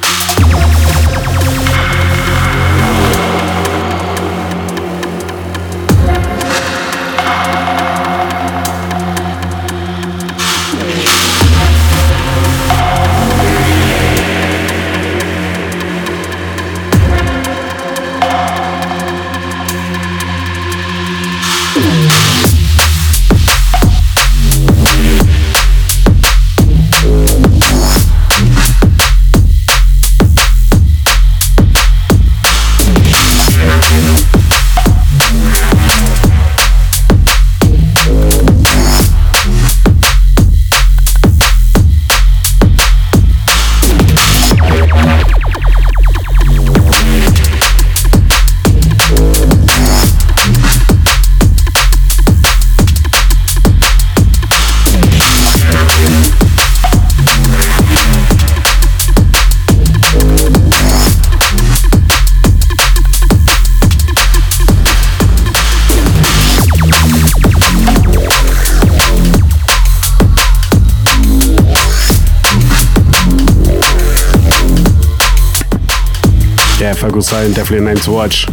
[77.22, 78.46] Focal definitely a name to watch.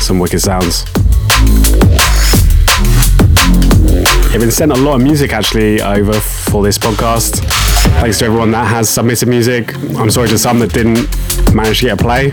[0.00, 0.84] Some wicked sounds.
[4.32, 7.44] I've been sent a lot of music actually over for this podcast.
[8.00, 9.74] Thanks to everyone that has submitted music.
[9.96, 11.08] I'm sorry to some that didn't
[11.52, 12.30] manage to get a play.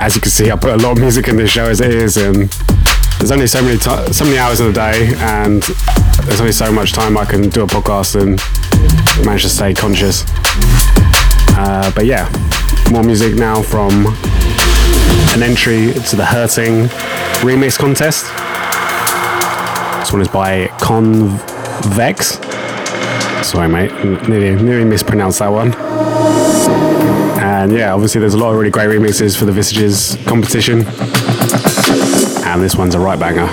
[0.00, 1.92] As you can see, I put a lot of music in this show as it
[1.92, 2.48] is, and
[3.18, 5.62] there's only so many ti so many hours in a day, and
[6.24, 8.40] there's only so much time I can do a podcast and
[9.26, 10.24] manage to stay conscious.
[11.70, 12.26] Uh, but yeah,
[12.90, 14.06] more music now from
[15.34, 16.86] an entry to the Hurting
[17.44, 18.24] remix contest.
[20.00, 22.38] This one is by Convex.
[23.46, 23.92] Sorry, mate,
[24.26, 25.74] nearly, nearly mispronounced that one.
[27.38, 30.86] And yeah, obviously, there's a lot of really great remixes for the Visages competition.
[32.46, 33.46] And this one's a right banger.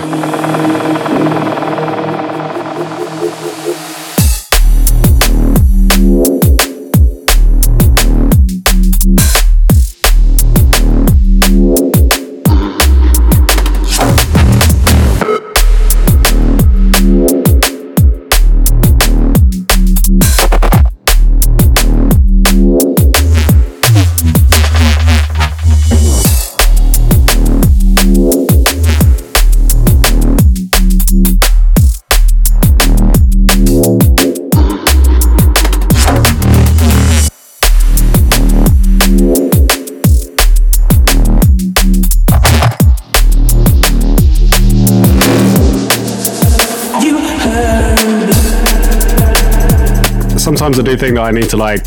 [50.66, 51.86] Sometimes I do think that I need to like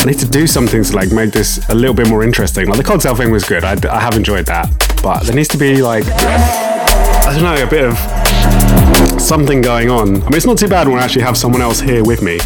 [0.00, 2.66] I need to do something to like make this a little bit more interesting.
[2.66, 3.62] Like the cocktail thing was good.
[3.62, 4.70] I, I have enjoyed that,
[5.02, 10.16] but there needs to be like I don't know a bit of something going on.
[10.16, 12.38] I mean, it's not too bad when I actually have someone else here with me,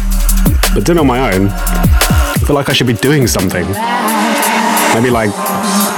[0.73, 3.63] but doing it on my own, I feel like I should be doing something.
[4.93, 5.31] Maybe like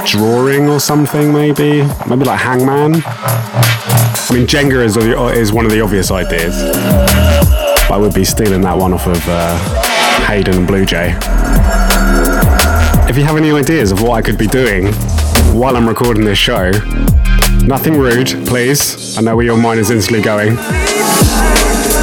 [0.06, 1.32] drawing or something.
[1.32, 3.02] Maybe maybe like Hangman.
[3.04, 7.41] I mean, Jenga is is one of the obvious ideas.
[7.92, 11.14] I would be stealing that one off of uh, Hayden and Blue Jay.
[13.06, 14.86] If you have any ideas of what I could be doing
[15.52, 16.70] while I'm recording this show,
[17.66, 19.18] nothing rude, please.
[19.18, 20.54] I know where your mind is instantly going.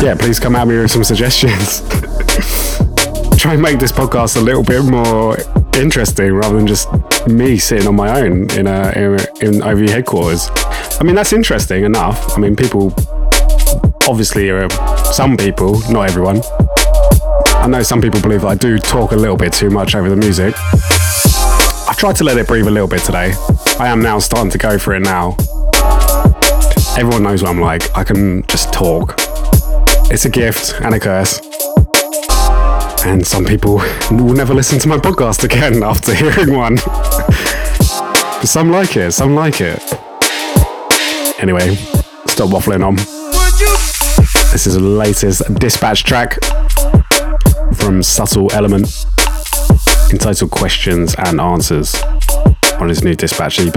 [0.03, 1.79] Yeah, please come at me with some suggestions.
[3.39, 5.37] Try and make this podcast a little bit more
[5.73, 6.87] interesting rather than just
[7.27, 10.49] me sitting on my own in a in, in OV headquarters.
[10.99, 12.37] I mean, that's interesting enough.
[12.37, 12.93] I mean, people
[14.09, 14.67] obviously are
[15.13, 16.41] some people, not everyone.
[17.45, 20.15] I know some people believe I do talk a little bit too much over the
[20.15, 20.55] music.
[21.87, 23.33] I've tried to let it breathe a little bit today.
[23.79, 25.37] I am now starting to go for it now.
[26.97, 27.95] Everyone knows what I'm like.
[27.95, 29.13] I can just talk.
[30.11, 31.39] It's a gift and a curse.
[33.05, 33.75] And some people
[34.11, 36.77] will never listen to my podcast again after hearing one.
[38.43, 39.83] Some like it, some like it.
[41.41, 41.75] Anyway,
[42.25, 43.18] stop waffling on.
[44.51, 46.37] This is the latest dispatch track
[47.75, 49.05] from Subtle Element
[50.11, 51.95] entitled Questions and Answers
[52.79, 53.73] on his new dispatch EP.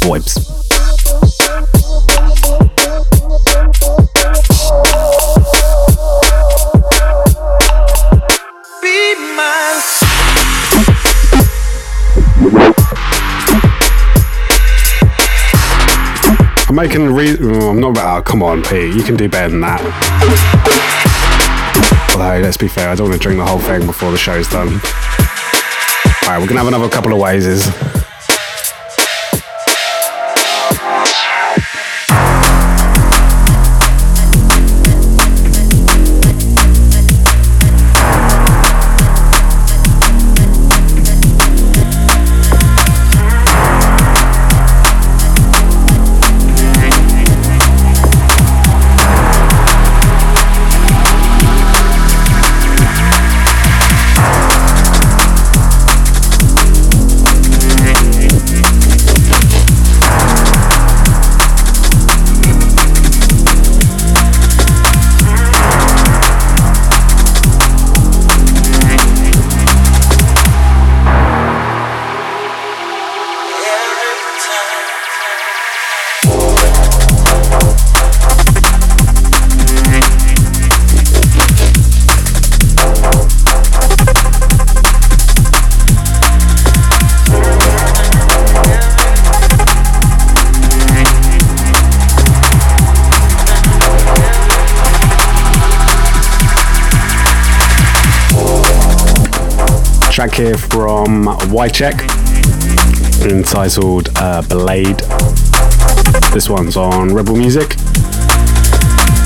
[0.00, 0.61] Vibes.
[16.82, 18.18] Making re- oh, I'm not about.
[18.18, 18.92] Oh, come on, Pete.
[18.92, 19.80] You can do better than that.
[22.10, 24.48] Although, let's be fair, I don't want to drink the whole thing before the show's
[24.48, 24.80] done.
[26.24, 27.68] Alright, we're gonna have another couple of Wazes.
[101.52, 102.00] Wycheck
[103.30, 104.98] entitled uh, Blade.
[106.32, 107.72] This one's on Rebel Music.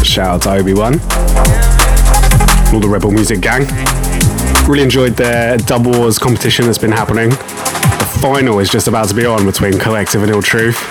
[0.05, 0.95] Shout out to Obi Wan,
[2.75, 3.63] all the Rebel Music gang.
[4.69, 7.31] Really enjoyed their Dub Wars competition that's been happening.
[7.31, 10.83] The final is just about to be on between Collective and Ill Truth.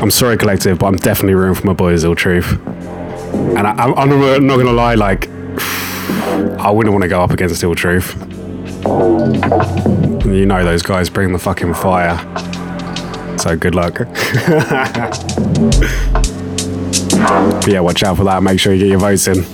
[0.00, 2.58] I'm sorry, Collective, but I'm definitely rooting for my boys, Ill Truth.
[3.34, 5.28] And I, I'm, I'm not gonna lie, like,
[6.58, 8.16] I wouldn't want to go up against Ill Truth.
[10.24, 12.16] You know those guys bring the fucking fire.
[13.38, 13.98] So good luck.
[17.66, 18.42] yeah, watch out for that.
[18.42, 19.44] Make sure you get your votes in.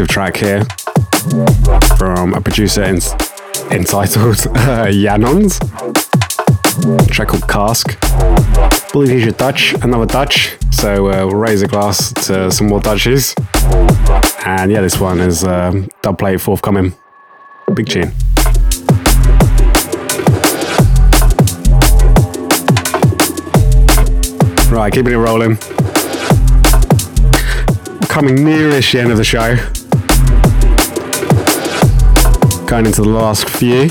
[0.00, 0.64] Exclusive track here
[1.98, 3.00] from a producer in-
[3.70, 5.60] entitled uh, Yanons.
[7.02, 8.00] A track called Cask.
[8.92, 10.56] Believe he's a Dutch, another Dutch.
[10.70, 13.34] So uh, we'll raise a glass to some more Dutchies.
[14.46, 16.94] And yeah, this one is um, dub plate forthcoming.
[17.74, 18.12] Big tune.
[24.70, 25.56] Right, keeping it rolling.
[28.08, 29.56] Coming nearish the end of the show.
[32.70, 33.90] Going into the last few.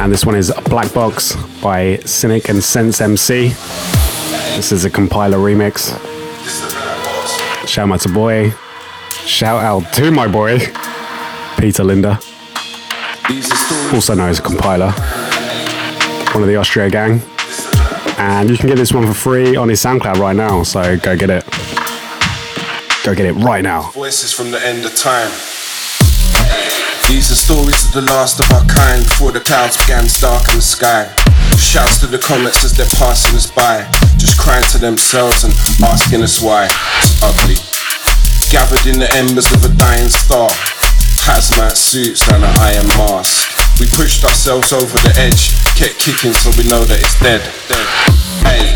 [0.00, 3.48] And this one is Black Box by Cynic and Sense MC.
[4.54, 5.88] This is a compiler remix.
[7.66, 8.52] Shout out to boy.
[9.10, 10.60] Shout out to my boy,
[11.58, 12.20] Peter Linda.
[13.92, 14.92] Also known as a compiler.
[16.34, 17.20] One of the Austria gang.
[18.16, 21.16] And you can get this one for free on his SoundCloud right now, so go
[21.16, 21.44] get it.
[23.02, 23.90] Go get it right now.
[23.90, 25.32] Voices from the end of time.
[27.14, 30.58] These are stories of the last of our kind before the clouds began to darken
[30.58, 31.06] the sky.
[31.54, 33.86] Shouts to the comets as they're passing us by,
[34.18, 35.54] just crying to themselves and
[35.86, 36.66] asking us why.
[36.66, 37.54] It's ugly.
[38.50, 40.50] Gathered in the embers of a dying star,
[41.22, 43.46] hazmat suits and an iron mask.
[43.78, 47.46] We pushed ourselves over the edge, kept kicking so we know that it's dead.
[47.70, 47.86] dead.
[48.42, 48.74] Hey,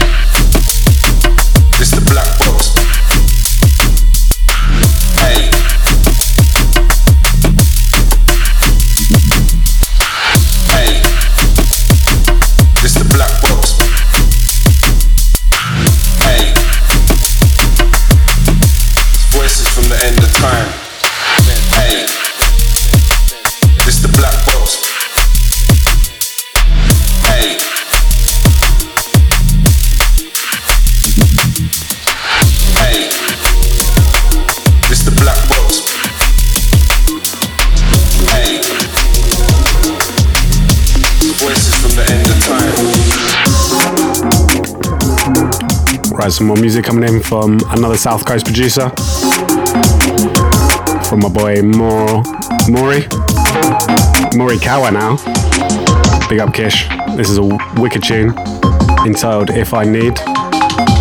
[1.82, 2.38] it's the black
[46.29, 48.91] Right, some more music coming in from another South Coast producer.
[51.09, 52.22] From my boy Mor
[52.68, 53.07] Maury.
[54.37, 55.16] Maury Kawa now.
[56.29, 56.87] Big up Kish.
[57.16, 57.45] This is a
[57.81, 58.37] wicked tune
[59.07, 60.18] entitled If I Need.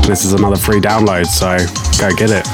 [0.07, 1.57] This is another free download, so
[1.99, 2.47] go get it.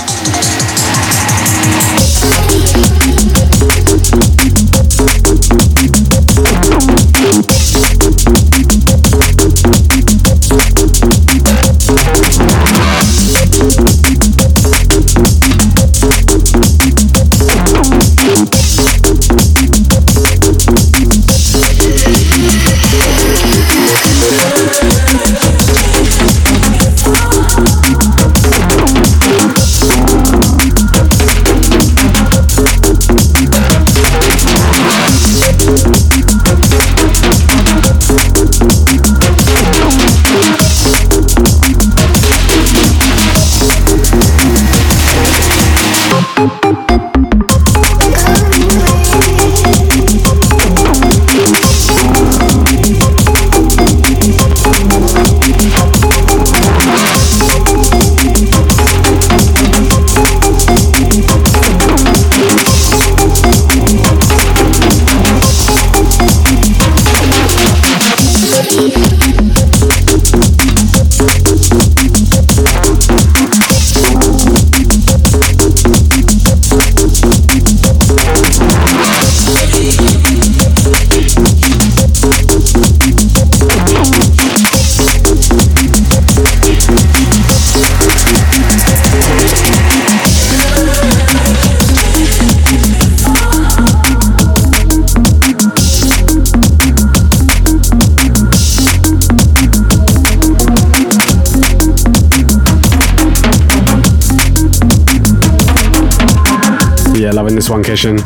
[107.43, 108.19] Loving this one, Kishan.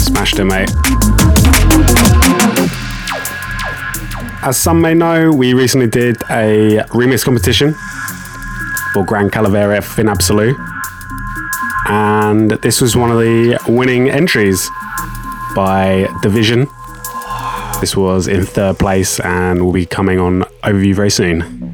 [0.00, 0.70] Smashed it, mate.
[4.42, 7.74] As some may know, we recently did a remix competition
[8.94, 10.56] for Grand Calavera Fin Absolute.
[11.90, 14.70] And this was one of the winning entries
[15.54, 16.68] by Division.
[17.82, 21.67] This was in third place and will be coming on overview very soon.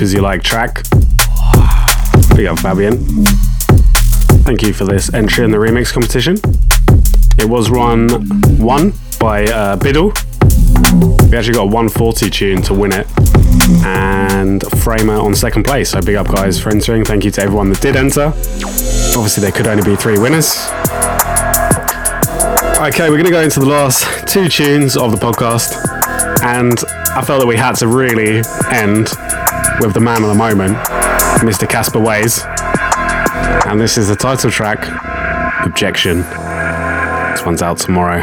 [0.00, 0.82] As you like track.
[2.36, 3.24] Big up Fabian.
[4.44, 6.36] Thank you for this entry in the remix competition.
[7.38, 8.08] It was run
[8.58, 10.12] one by uh, Biddle.
[11.30, 13.06] We actually got a 140 tune to win it,
[13.84, 15.90] and Framer on second place.
[15.90, 17.04] So big up guys for entering.
[17.04, 18.26] Thank you to everyone that did enter.
[18.26, 20.66] Obviously, there could only be three winners.
[22.80, 25.72] Okay, we're to go into the last two tunes of the podcast,
[26.42, 26.78] and
[27.16, 29.08] I felt that we had to really end
[29.80, 30.76] with the man of the moment,
[31.42, 31.68] Mr.
[31.68, 32.44] Casper Waze.
[33.66, 34.86] And this is the title track,
[35.66, 36.18] Objection.
[36.20, 38.20] This one's out tomorrow.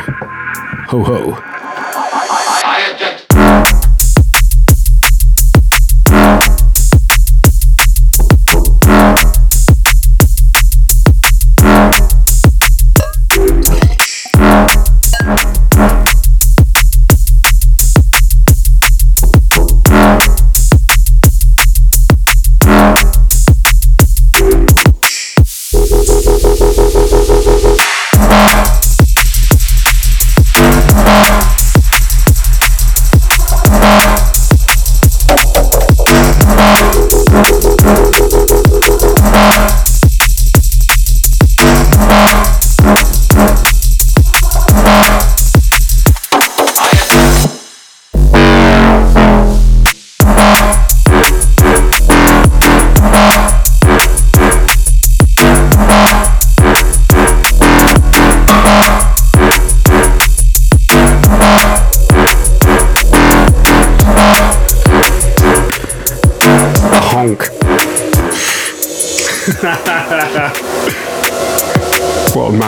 [0.90, 1.51] Ho ho.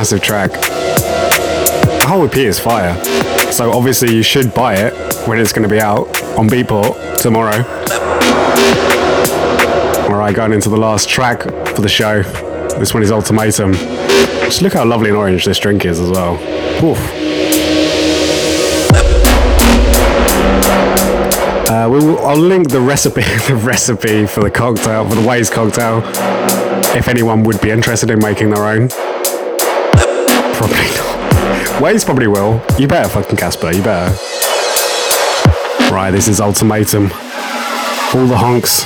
[0.04, 0.52] Massive track.
[0.52, 3.02] The whole EP is fire.
[3.54, 4.94] So obviously you should buy it
[5.30, 7.64] when it's going to be out on Beatport tomorrow.
[10.12, 12.22] Alright, going into the last track for the show.
[12.78, 13.72] This one is Ultimatum.
[13.72, 16.34] Just look how lovely and orange this drink is as well.
[16.84, 17.00] Oof.
[21.70, 26.02] Uh, we'll, I'll link the recipe, the recipe for the cocktail, for the Waze cocktail,
[26.94, 28.90] if anyone would be interested in making their own.
[30.64, 31.82] Probably not.
[31.82, 32.64] Waze probably will.
[32.80, 33.74] You better, fucking Casper.
[33.74, 34.16] You better.
[35.94, 37.12] Right, this is ultimatum.
[38.16, 38.86] All the honks.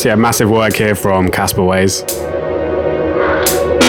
[0.00, 2.08] So yeah, massive work here from Casper Waze.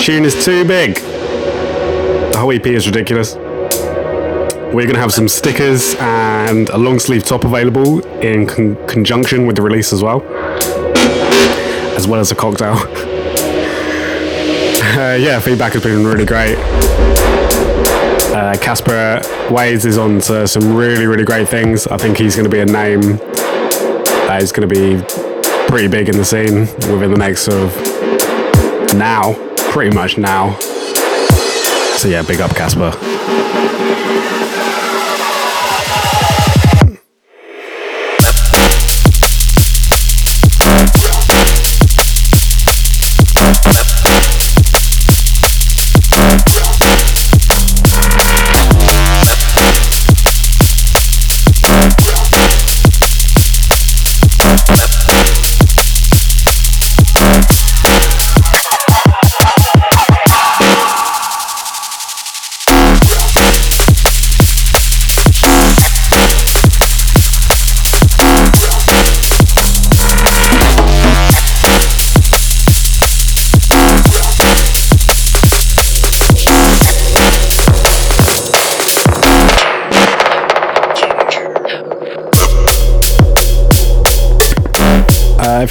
[0.03, 0.95] Tune is too big.
[0.95, 3.35] The whole EP is ridiculous.
[3.35, 9.47] We're going to have some stickers and a long sleeve top available in con- conjunction
[9.47, 10.21] with the release as well,
[11.95, 12.73] as well as a cocktail.
[14.99, 16.57] uh, yeah, feedback has been really great.
[18.35, 21.87] Uh, Casper Waze is on to some really, really great things.
[21.87, 22.99] I think he's going to be a name
[24.27, 25.30] that is going to be
[25.71, 26.59] pretty big in the scene
[26.91, 29.33] within the next sort of now,
[29.71, 30.53] pretty much now.
[31.95, 32.91] So yeah, big up Casper.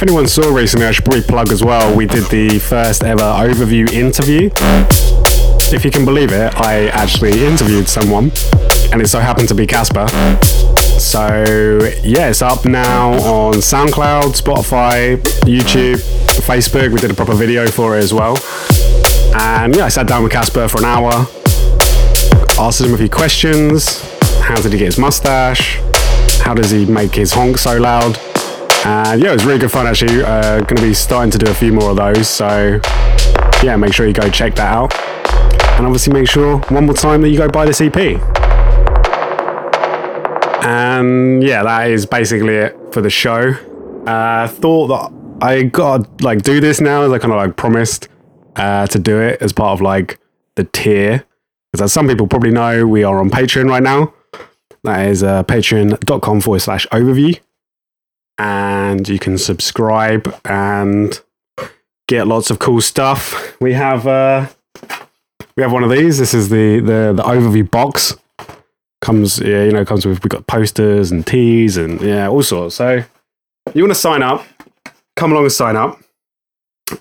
[0.01, 1.95] If anyone saw recently, I should probably plug as well.
[1.95, 4.49] We did the first ever overview interview.
[5.71, 8.31] If you can believe it, I actually interviewed someone,
[8.91, 10.07] and it so happened to be Casper.
[10.97, 15.97] So yeah, it's up now on SoundCloud, Spotify, YouTube,
[16.47, 16.91] Facebook.
[16.91, 18.39] We did a proper video for it as well.
[19.35, 21.27] And yeah, I sat down with Casper for an hour,
[22.59, 24.01] asked him a few questions.
[24.39, 25.79] How did he get his mustache?
[26.39, 28.19] How does he make his honk so loud?
[28.83, 30.23] And yeah, it was really good fun actually.
[30.23, 32.27] Uh, going to be starting to do a few more of those.
[32.27, 32.79] So
[33.61, 34.91] yeah, make sure you go check that out.
[35.77, 37.95] And obviously make sure one more time that you go buy this EP.
[40.63, 43.51] And yeah, that is basically it for the show.
[44.07, 47.55] Uh, thought that I got to like do this now as I kind of like
[47.55, 48.09] promised
[48.55, 50.19] uh, to do it as part of like
[50.55, 51.23] the tier.
[51.71, 54.13] Because as some people probably know, we are on Patreon right now.
[54.83, 57.39] That is uh, patreon.com forward slash overview
[58.41, 61.21] and you can subscribe and
[62.07, 63.55] get lots of cool stuff.
[63.61, 64.47] We have uh,
[65.55, 66.17] we have one of these.
[66.17, 68.15] This is the the, the overview box.
[69.01, 72.75] Comes yeah, you know, comes with we've got posters and teas and yeah, all sorts.
[72.75, 73.03] So
[73.75, 74.43] you want to sign up,
[75.15, 75.99] come along and sign up.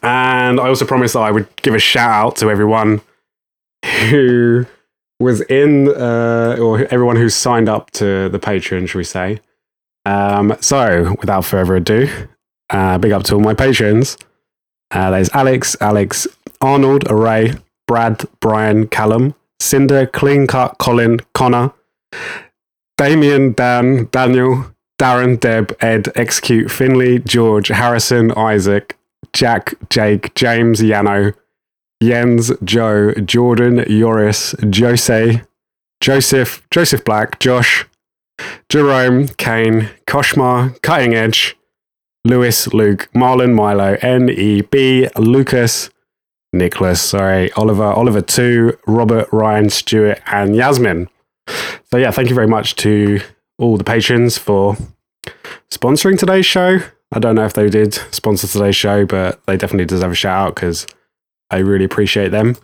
[0.03, 3.01] And I also promised that I would give a shout out to everyone
[4.11, 4.67] who
[5.19, 9.41] was in uh, or everyone who signed up to the Patreon, shall we say.
[10.05, 12.09] Um, so, without further ado,
[12.71, 14.17] uh, big up to all my patrons.
[14.91, 16.27] Uh, there's Alex, Alex,
[16.61, 17.55] Arnold, Array,
[17.87, 21.73] Brad, Brian, Callum, Cinder, Clean Cut, Colin, Connor,
[22.97, 28.99] Damien, Dan, Daniel, Darren, Deb, Ed, Execute, Finley, George, Harrison, Isaac,
[29.33, 31.35] Jack, Jake, James, Yano,
[32.03, 35.43] Jens, Joe, Jordan, Yoris, Jose,
[36.01, 37.87] Joseph, Joseph Black, Josh,
[38.71, 41.57] Jerome, Kane, Koshmar, Cutting Edge,
[42.25, 45.91] Lewis, Luke, Marlon, Milo, N.E.B., Lucas,
[46.53, 51.09] Nicholas, sorry, Oliver, Oliver 2, Robert, Ryan, Stuart, and Yasmin.
[51.91, 53.21] So, yeah, thank you very much to
[53.59, 54.77] all the patrons for
[55.73, 56.79] sponsoring today's show.
[57.11, 60.47] I don't know if they did sponsor today's show, but they definitely deserve a shout
[60.47, 60.87] out because
[61.51, 62.55] I really appreciate them.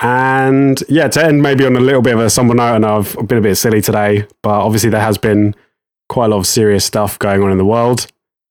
[0.00, 3.14] And yeah, to end maybe on a little bit of a somber note, and I've
[3.28, 5.54] been a bit silly today, but obviously there has been
[6.08, 8.06] quite a lot of serious stuff going on in the world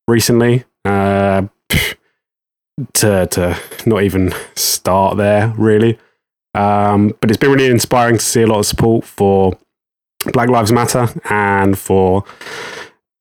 [0.07, 0.65] recently.
[0.85, 1.47] Uh,
[2.93, 5.97] to to not even start there really,
[6.53, 9.57] um, but it's been really inspiring to see a lot of support for
[10.33, 12.23] Black Lives Matter and for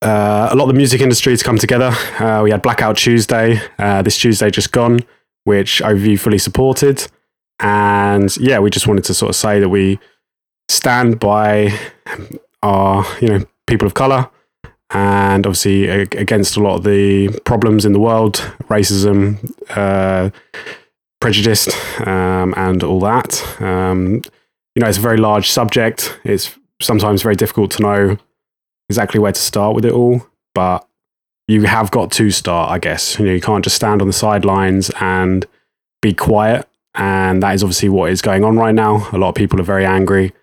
[0.01, 1.91] uh, a lot of the music industry to come together.
[2.19, 4.99] Uh, we had Blackout Tuesday uh, this Tuesday just gone,
[5.43, 7.07] which Overview fully supported.
[7.59, 9.99] And yeah, we just wanted to sort of say that we
[10.69, 11.77] stand by
[12.63, 14.29] our, you know, people of color
[14.91, 20.29] and obviously against a lot of the problems in the world, racism, uh,
[21.19, 21.67] prejudice,
[22.07, 23.61] um, and all that.
[23.61, 24.21] Um,
[24.75, 26.17] you know, it's a very large subject.
[26.23, 28.17] It's sometimes very difficult to know
[28.89, 30.25] exactly where to start with it all,
[30.55, 30.87] but
[31.47, 33.19] you have got to start, I guess.
[33.19, 35.45] You know, you can't just stand on the sidelines and
[36.01, 39.07] be quiet and that is obviously what is going on right now.
[39.11, 40.33] A lot of people are very angry,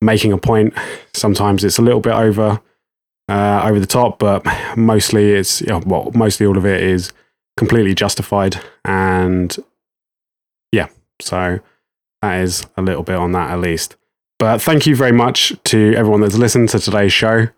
[0.00, 0.74] making a point.
[1.12, 2.60] Sometimes it's a little bit over
[3.28, 4.44] uh, over the top, but
[4.76, 7.12] mostly it's well, mostly all of it is
[7.56, 8.60] completely justified.
[8.84, 9.56] And
[10.72, 10.88] yeah,
[11.20, 11.60] so
[12.22, 13.96] that is a little bit on that at least.
[14.38, 17.48] But thank you very much to everyone that's listened to today's show.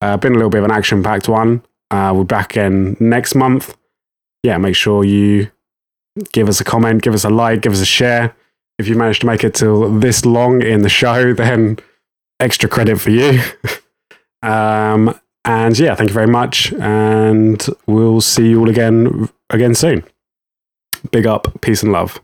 [0.00, 1.62] Uh, been a little bit of an action packed one.
[1.90, 3.76] Uh, we're back again next month.
[4.42, 5.50] Yeah, make sure you
[6.32, 8.34] give us a comment, give us a like, give us a share.
[8.78, 11.78] If you managed to make it till this long in the show, then
[12.38, 13.40] extra credit for you.
[14.42, 20.04] um, and yeah, thank you very much, and we'll see you all again again soon.
[21.10, 22.20] Big up, peace and love.